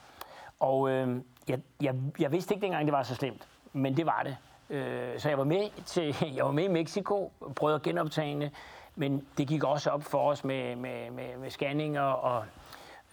[0.60, 4.24] Og øh, jeg, jeg, jeg vidste ikke dengang, det var så slemt, men det var
[4.24, 4.38] det.
[4.70, 8.52] Øh, så jeg var med til, jeg var med i Mexico, prøvede at genoptage
[8.96, 12.46] men det gik også op for os med, med, med, med scanninger og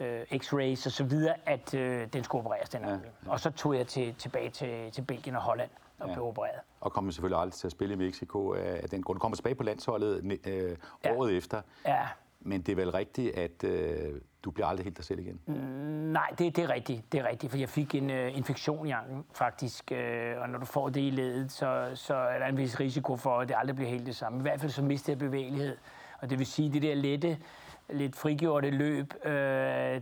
[0.01, 2.97] øh, x-rays og så videre, at øh, den skulle opereres den ja.
[3.26, 5.70] Og så tog jeg til, tilbage til, til Belgien og Holland
[6.03, 6.14] og ja.
[6.14, 6.61] blev opereret.
[6.80, 9.18] Og kommer selvfølgelig aldrig til at spille i Mexico af den grund.
[9.18, 11.14] Kommer tilbage på landsholdet øh, ja.
[11.14, 11.62] året efter.
[11.86, 12.07] Ja.
[12.40, 15.40] Men det er vel rigtigt, at øh, du bliver aldrig helt dig selv igen?
[15.46, 15.55] Mm,
[16.12, 17.12] nej, det, det er rigtigt.
[17.12, 19.92] Det er rigtigt, for jeg fik en øh, infektion i anken, faktisk.
[19.92, 23.16] Øh, og når du får det i ledet, så, så er der en vis risiko
[23.16, 24.38] for, at det aldrig bliver helt det samme.
[24.38, 25.76] I hvert fald så mister jeg bevægelighed.
[26.20, 27.38] Og det vil sige, at det der lette,
[27.90, 29.32] lidt frigjorte løb, øh,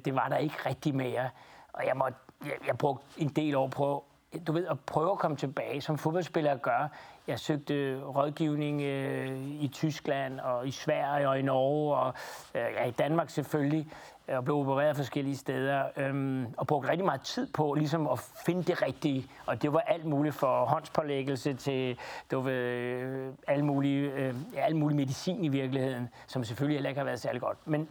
[0.04, 1.30] det var der ikke rigtig mere.
[1.72, 4.04] Og jeg, måtte, jeg, jeg brugte en del år på
[4.46, 6.88] du ved, at prøve at komme tilbage, som fodboldspillere gør.
[7.26, 12.14] Jeg søgte rådgivning øh, i Tyskland og i Sverige og i Norge og
[12.54, 13.92] øh, ja, i Danmark selvfølgelig
[14.28, 18.18] øh, og blev opereret forskellige steder, øhm, og brugte rigtig meget tid på ligesom at
[18.46, 19.26] finde det rigtige.
[19.46, 21.98] Og det var alt muligt fra håndspålæggelse til
[22.30, 26.98] du ved, øh, alle mulige, øh, alle mulige medicin i virkeligheden, som selvfølgelig heller ikke
[26.98, 27.58] har været særlig godt.
[27.64, 27.88] Men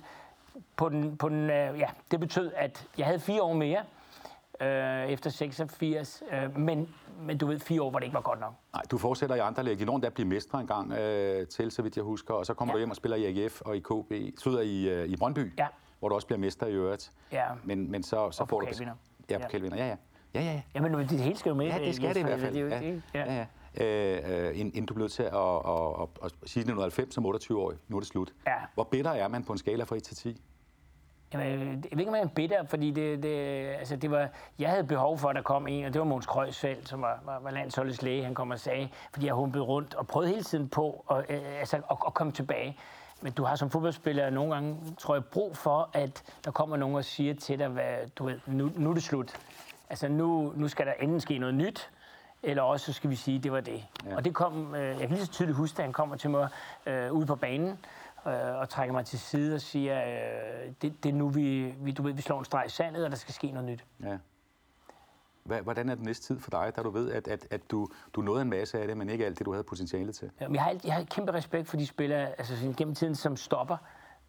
[0.75, 3.79] på den, på den, øh, ja, det betød, at jeg havde fire år mere,
[4.61, 6.23] øh, efter 86.
[6.31, 6.89] Øh, men,
[7.21, 8.53] men du ved, fire år, hvor det ikke var godt nok.
[8.73, 9.81] Nej, du fortsætter i andre læg.
[9.81, 12.33] I nogen der bliver mestre en gang øh, til, så vidt jeg husker.
[12.33, 12.75] Og så kommer ja.
[12.75, 14.39] du hjem og spiller i AGF og i KB.
[14.39, 15.67] Slutter i, øh, i Brøndby, ja.
[15.99, 17.11] hvor du også bliver mester i øvrigt.
[17.31, 17.45] Ja.
[17.63, 18.67] Men, men så, så og får du...
[19.29, 19.77] Ja, pokalvinder.
[19.77, 19.95] Ja, ja.
[20.33, 20.61] Ja, ja, ja.
[20.75, 21.65] Jamen, det hele skal jo med.
[21.65, 22.53] Ja, det skal det i hvert fald.
[22.53, 23.33] Det, det, ja.
[23.33, 23.33] ja.
[23.33, 23.45] ja.
[23.77, 27.77] Øh, øh, inden du blev til at, at, at, at, at sige 1990 som 28-årig.
[27.87, 28.33] Nu er det slut.
[28.47, 28.53] Ja.
[28.73, 30.41] Hvor bitter er man på en skala fra 1 til 10?
[31.33, 33.29] Jamen, jeg ved ikke, om jeg er bitter, fordi det, det,
[33.79, 36.25] altså det var, jeg havde behov for, at der kom en, og det var Måns
[36.25, 39.95] Krøjsfeldt, som var, var, var landsholdets læge, han kom og sagde, fordi jeg humpede rundt
[39.95, 42.77] og prøvede hele tiden på at, øh, altså, at, at komme tilbage.
[43.21, 46.95] Men du har som fodboldspiller nogle gange, tror jeg, brug for, at der kommer nogen
[46.95, 49.33] og siger til dig, hvad, du ved, nu, nu er det slut.
[49.89, 51.89] Altså nu, nu skal der enten ske noget nyt,
[52.43, 53.85] eller også så skal vi sige, at det var det.
[54.05, 54.15] Ja.
[54.15, 56.47] Og det kom, øh, jeg kan lige så tydeligt huske, at han kommer til mig
[56.85, 57.79] øh, ude på banen,
[58.29, 61.91] øh, og trækker mig til side og siger, øh, det, det er nu, vi, vi,
[61.91, 63.85] du ved, vi slår en streg i sandet, og der skal ske noget nyt.
[64.03, 64.17] Ja.
[65.43, 68.21] Hvordan er den næste tid for dig, da du ved, at, at, at du, du
[68.21, 70.31] nåede en masse af det, men ikke alt det, du havde potentiale til?
[70.41, 73.77] Ja, jeg, har, jeg har kæmpe respekt for de spillere, altså gennem tiden, som stopper.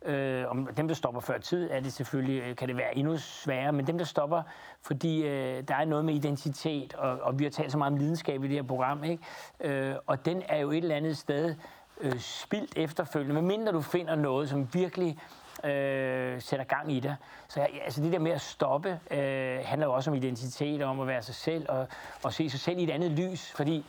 [0.04, 3.16] Øh, om dem, der stopper før tid, er det selvfølgelig, øh, kan det være endnu
[3.16, 4.42] sværere, men dem, der stopper,
[4.82, 7.98] fordi øh, der er noget med identitet, og, og vi har talt så meget om
[7.98, 9.24] lidenskab i det her program, ikke?
[9.60, 11.54] Øh, og den er jo et eller andet sted
[12.00, 15.18] øh, spildt efterfølgende, medmindre du finder noget, som virkelig
[15.64, 17.16] øh, sætter gang i det.
[17.48, 21.00] Så jeg, altså det der med at stoppe øh, handler jo også om identitet, om
[21.00, 21.86] at være sig selv og,
[22.22, 23.84] og se sig selv i et andet lys, fordi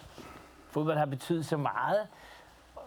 [0.69, 2.07] fodbold har betydet så meget,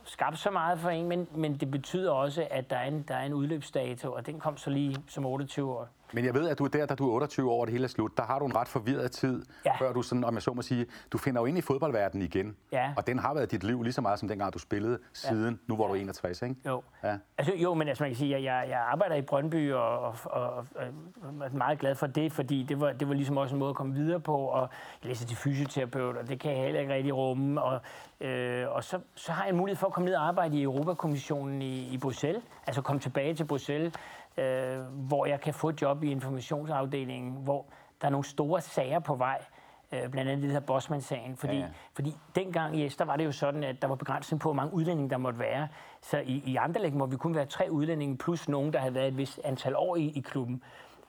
[0.05, 3.14] skabt så meget for en, men, men det betyder også, at der er, en, der
[3.14, 5.89] er en udløbsdato, og den kom så lige som 28 år.
[6.14, 7.84] Men jeg ved, at du er der, da du er 28 år, og det hele
[7.84, 8.16] er slut.
[8.16, 9.76] Der har du en ret forvirret tid, ja.
[9.78, 12.56] før du sådan, om jeg så må sige, du finder jo ind i fodboldverdenen igen.
[12.72, 12.92] Ja.
[12.96, 15.58] Og den har været dit liv lige så meget, som dengang du spillede siden, ja.
[15.66, 16.54] nu hvor du er 61, ikke?
[16.66, 16.82] Jo.
[17.04, 17.16] Ja.
[17.38, 20.16] Altså, jo, men altså, man kan sige, at jeg, jeg arbejder i Brøndby, og, og,
[20.24, 23.58] og, og er meget glad for det, fordi det var, det var ligesom også en
[23.58, 24.68] måde at komme videre på, og
[25.02, 27.80] jeg læser til fysioterapeut, og det kan jeg heller ikke rigtig rumme, og,
[28.20, 30.62] øh, og så, så har jeg en mulighed for at komme ned og arbejde i
[30.62, 33.94] Europakommissionen i, i Bruxelles, altså komme tilbage til Bruxelles,
[34.37, 37.66] øh, hvor jeg kan få et job i informationsafdelingen, hvor
[38.01, 39.45] der er nogle store sager på vej,
[39.93, 41.68] øh, blandt andet det her Bosman-sagen, fordi, ja, ja.
[41.95, 44.74] fordi dengang i Esther var det jo sådan, at der var begrænsning på, hvor mange
[44.74, 45.68] udlændinge der måtte være.
[46.03, 48.95] Så i, i andre læg må vi kun være tre udlændinge, plus nogen, der havde
[48.95, 50.62] været et vis antal år i, i klubben.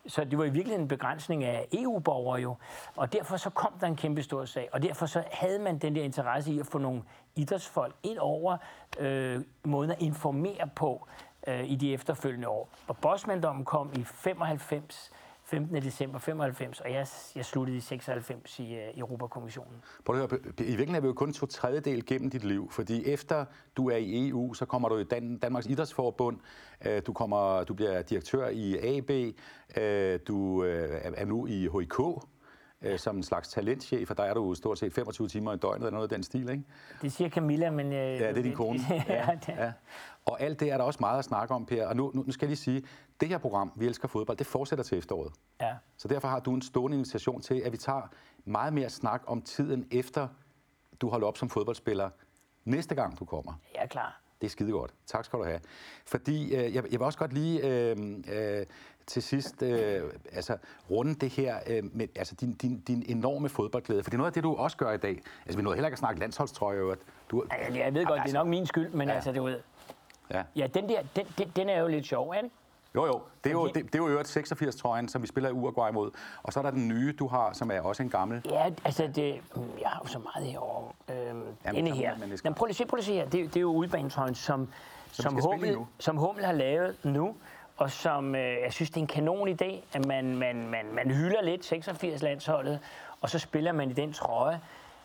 [0.07, 2.55] Så det var i virkeligheden en begrænsning af EU-borgere jo.
[2.95, 4.69] Og derfor så kom der en kæmpe stor sag.
[4.71, 7.01] Og derfor så havde man den der interesse i at få nogle
[7.35, 8.57] idrætsfolk ind over
[8.99, 11.07] øh, måden at informere på
[11.47, 12.69] øh, i de efterfølgende år.
[12.87, 15.11] Og Bosmandommen kom i 95,
[15.43, 15.75] 15.
[15.75, 19.75] december 95, og jeg, jeg sluttede i 96 i uh, Europakommissionen.
[20.05, 23.05] Prøv at høre, I virkeligheden er vi jo kun to tredjedel gennem dit liv, fordi
[23.05, 23.45] efter
[23.77, 26.37] du er i EU, så kommer du i Dan- Danmarks Idrætsforbund,
[26.85, 30.65] uh, du, kommer, du bliver direktør i AB, uh, du uh,
[31.15, 31.99] er nu i HIK,
[32.81, 35.77] øh, som en slags talentchef, og der er du stort set 25 timer i døgnet,
[35.77, 36.63] eller noget af den stil, ikke?
[37.01, 37.85] Det siger Camilla, men...
[37.85, 38.79] Øh, ja, det er din kone.
[39.09, 39.71] ja, ja.
[40.25, 41.87] Og alt det er der også meget at snakke om, Per.
[41.87, 42.83] Og nu, nu skal jeg lige sige,
[43.19, 45.33] det her program, Vi elsker fodbold, det fortsætter til efteråret.
[45.61, 45.73] Ja.
[45.97, 48.01] Så derfor har du en stående invitation til, at vi tager
[48.45, 50.27] meget mere snak om tiden efter,
[51.01, 52.09] du holder op som fodboldspiller,
[52.65, 53.53] næste gang du kommer.
[53.75, 54.21] Er klar.
[54.41, 54.93] Det er skide godt.
[55.05, 55.59] Tak skal du have.
[56.05, 57.97] Fordi øh, jeg, jeg vil også godt lige øh,
[58.33, 58.65] øh,
[59.07, 60.57] til sidst øh, altså,
[60.91, 64.03] runde det her øh, med altså, din, din, din enorme fodboldglæde.
[64.03, 65.21] For det er noget af det, du også gør i dag.
[65.45, 66.95] Altså, vi nåede heller ikke at snakke landsholdstrøje.
[67.31, 69.13] Du, ja, jeg ved godt, altså, det er altså- nok min skyld, men ja.
[69.13, 69.59] altså, du ved...
[70.33, 72.49] Ja, ja den der, den, den, den er jo lidt sjov, ikke?
[72.95, 73.21] Jo, jo.
[73.43, 76.11] Det er jo, det, det er jo øvrigt 86-trøjen, som vi spiller i Uruguay mod.
[76.43, 78.41] Og så er der den nye, du har, som er også en gammel.
[78.49, 79.41] Ja, altså, det,
[79.81, 80.91] jeg har jo så meget herovre.
[81.09, 82.17] Øhm, Jamen, denne her.
[82.43, 83.43] Men, prøv lige at se, prøv lige at se her.
[83.43, 84.69] Det, det er jo udebanetrøjen, som,
[85.11, 87.35] som, som, Hummel, som Hummel har lavet nu
[87.77, 91.11] og som øh, jeg synes, det er en kanon idé, at man, man, man, man
[91.11, 92.79] hylder lidt 86-landsholdet,
[93.21, 94.59] og så spiller man i den trøje,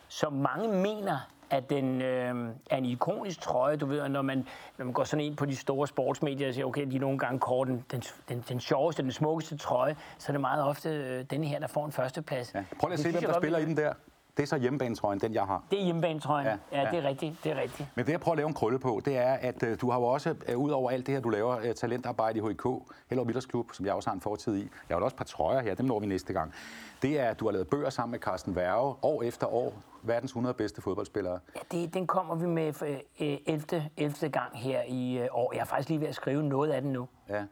[0.07, 1.17] som mange mener,
[1.51, 4.47] at den øh, er en ikonisk trøje, du ved, når man,
[4.77, 7.39] når man går sådan ind på de store sportsmedier og siger, okay, de nogle gange
[7.39, 11.25] kort den, den, den, den sjoveste, den smukkeste trøje, så er det meget ofte øh,
[11.29, 12.53] den her, der får en førsteplads.
[12.55, 12.63] Ja.
[12.79, 13.93] Prøv lige at se, hvem der spiller i den der.
[14.41, 15.63] Det er så hjemmebanetrøjen, den jeg har.
[15.71, 17.89] Det er hjemmebanetrøjen, ja, ja, ja, det er rigtigt, det er rigtigt.
[17.95, 19.99] Men det jeg prøver at lave en krølle på, det er, at uh, du har
[19.99, 22.63] jo også, uh, ud over alt det her, du laver uh, talentarbejde i HIK,
[23.09, 24.69] Hellerup Idrætsklub, som jeg også har en fortid i.
[24.89, 26.53] Jeg har også et par trøjer her, dem når vi næste gang.
[27.01, 29.73] Det er, at du har lavet bøger sammen med Carsten Værge, år efter år,
[30.03, 31.39] verdens 100 bedste fodboldspillere.
[31.55, 33.89] Ja, det, den kommer vi med for, uh, 11.
[33.97, 34.29] 11.
[34.29, 35.53] gang her i uh, år.
[35.53, 37.07] Jeg er faktisk lige ved at skrive noget af den nu.
[37.29, 37.43] Ja,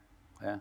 [0.43, 0.53] ja.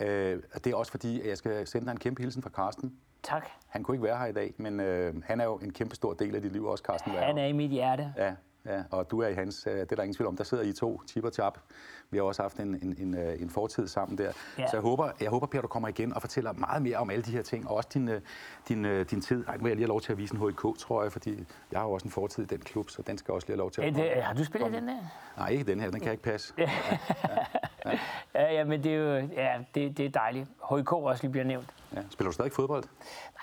[0.00, 2.92] Uh, det er også fordi, at jeg skal sende dig en kæmpe hilsen fra Carsten.
[3.24, 3.48] Tak.
[3.68, 6.12] Han kunne ikke være her i dag, men øh, han er jo en kæmpe stor
[6.12, 8.14] del af dit liv også, Carsten Han er i mit hjerte.
[8.16, 8.34] Ja,
[8.66, 10.36] ja, og du er i hans, øh, det er der ingen tvivl om.
[10.36, 11.58] Der sidder I to, chip og chap.
[12.10, 14.24] Vi har også haft en, en, en, øh, en fortid sammen der.
[14.24, 14.66] Ja.
[14.66, 17.22] Så jeg håber, jeg håber, Per, du kommer igen og fortæller meget mere om alle
[17.22, 18.20] de her ting, og også din, øh,
[18.68, 19.44] din, din tid.
[19.46, 21.80] Ej, vil jeg lige have lov til at vise en HIK, tror jeg, fordi jeg
[21.80, 23.70] har jo også en fortid i den klub, så den skal også lige have lov
[23.70, 24.08] til at komme.
[24.08, 24.98] Det, har du spillet den der?
[25.36, 26.54] Nej, ikke den her, den kan ikke passe.
[27.84, 27.98] Ja, ja,
[28.34, 28.52] ja.
[28.52, 30.48] ja men det er jo ja, det, det er dejligt.
[30.70, 31.74] HIK også lige bliver nævnt.
[31.94, 32.02] Ja.
[32.10, 32.84] Spiller du stadig fodbold?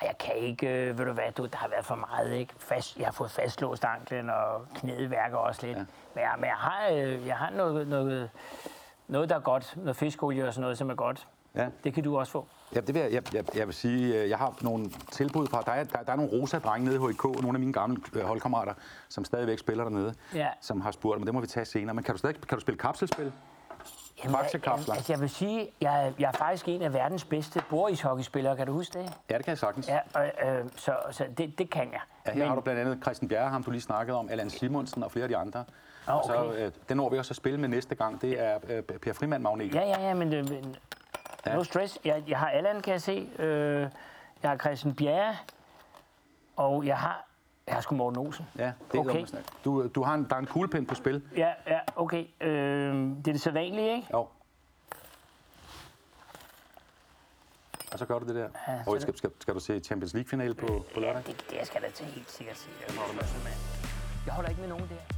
[0.02, 0.68] Nej, jeg kan ikke.
[0.68, 2.34] Øh, ved du hvad, du, der har været for meget.
[2.34, 2.54] Ikke?
[2.58, 5.78] Fast, jeg har fået fastlåst anklen, og knæet værker også lidt.
[5.78, 5.86] Ja.
[6.16, 8.30] Men, jeg, men jeg har, øh, jeg har noget, noget,
[9.08, 9.74] noget, der er godt.
[9.78, 11.28] Noget fiskolie og sådan noget, som er godt.
[11.56, 11.68] Ja.
[11.84, 12.47] Det kan du også få.
[12.76, 15.62] Ja, det vil jeg, jeg, jeg, jeg vil sige, øh, jeg har nogle tilbud fra,
[15.62, 17.97] der er, der, der er nogle rosa drenge nede i HIK, nogle af mine gamle
[18.14, 18.74] øh, holdkammerater,
[19.10, 20.47] som stadigvæk spiller dernede, ja.
[20.62, 21.93] som har spurgt, men det må vi tage senere.
[21.93, 23.32] Men kan du stadig kan du spille kapselspil?
[24.30, 24.95] Faktakapsler.
[24.95, 28.55] Altså, jeg vil sige, jeg, er- jeg er faktisk en af verdens bedste bordishockeyspillere.
[28.57, 29.17] Kan du huske det?
[29.30, 29.88] Ja, det kan jeg sagtens.
[29.88, 31.99] Ja, og, øh, så, så det, det kan jeg.
[32.28, 35.03] Ja, her har du blandt andet Christian Bjerre, ham du lige snakkede om, Allan Simonsen
[35.03, 35.63] og flere af de andre.
[36.07, 36.65] Åh, Og så, okay.
[36.65, 39.43] øh, den når vi også at spille med næste gang, det er øh, Per Frimand
[39.43, 39.76] Magnet.
[39.76, 40.76] Ja, ja, ja, men det, men-
[41.45, 41.55] Ja.
[41.55, 41.99] no stress.
[42.05, 43.30] Jeg, jeg har Allan, kan jeg se.
[43.39, 43.82] Øh,
[44.43, 45.36] jeg har Christian Bjerre.
[46.55, 47.26] Og jeg har...
[47.72, 48.45] Jeg har sgu Morten Olsen.
[48.57, 49.26] Ja, det er Okay.
[49.65, 51.22] du, du har en, der er en kuglepind på spil.
[51.36, 52.26] Ja, ja, okay.
[52.41, 54.07] Øh, det er det sædvanlige, ikke?
[54.13, 54.28] Jo.
[57.93, 58.49] Og så gør du det der.
[58.67, 61.24] Ja, så og det- skal, skal, skal du se Champions League-finale på, på lørdag?
[61.28, 62.69] Det, det skal jeg da til helt sikkert se.
[64.26, 65.15] Jeg holder ikke med nogen der.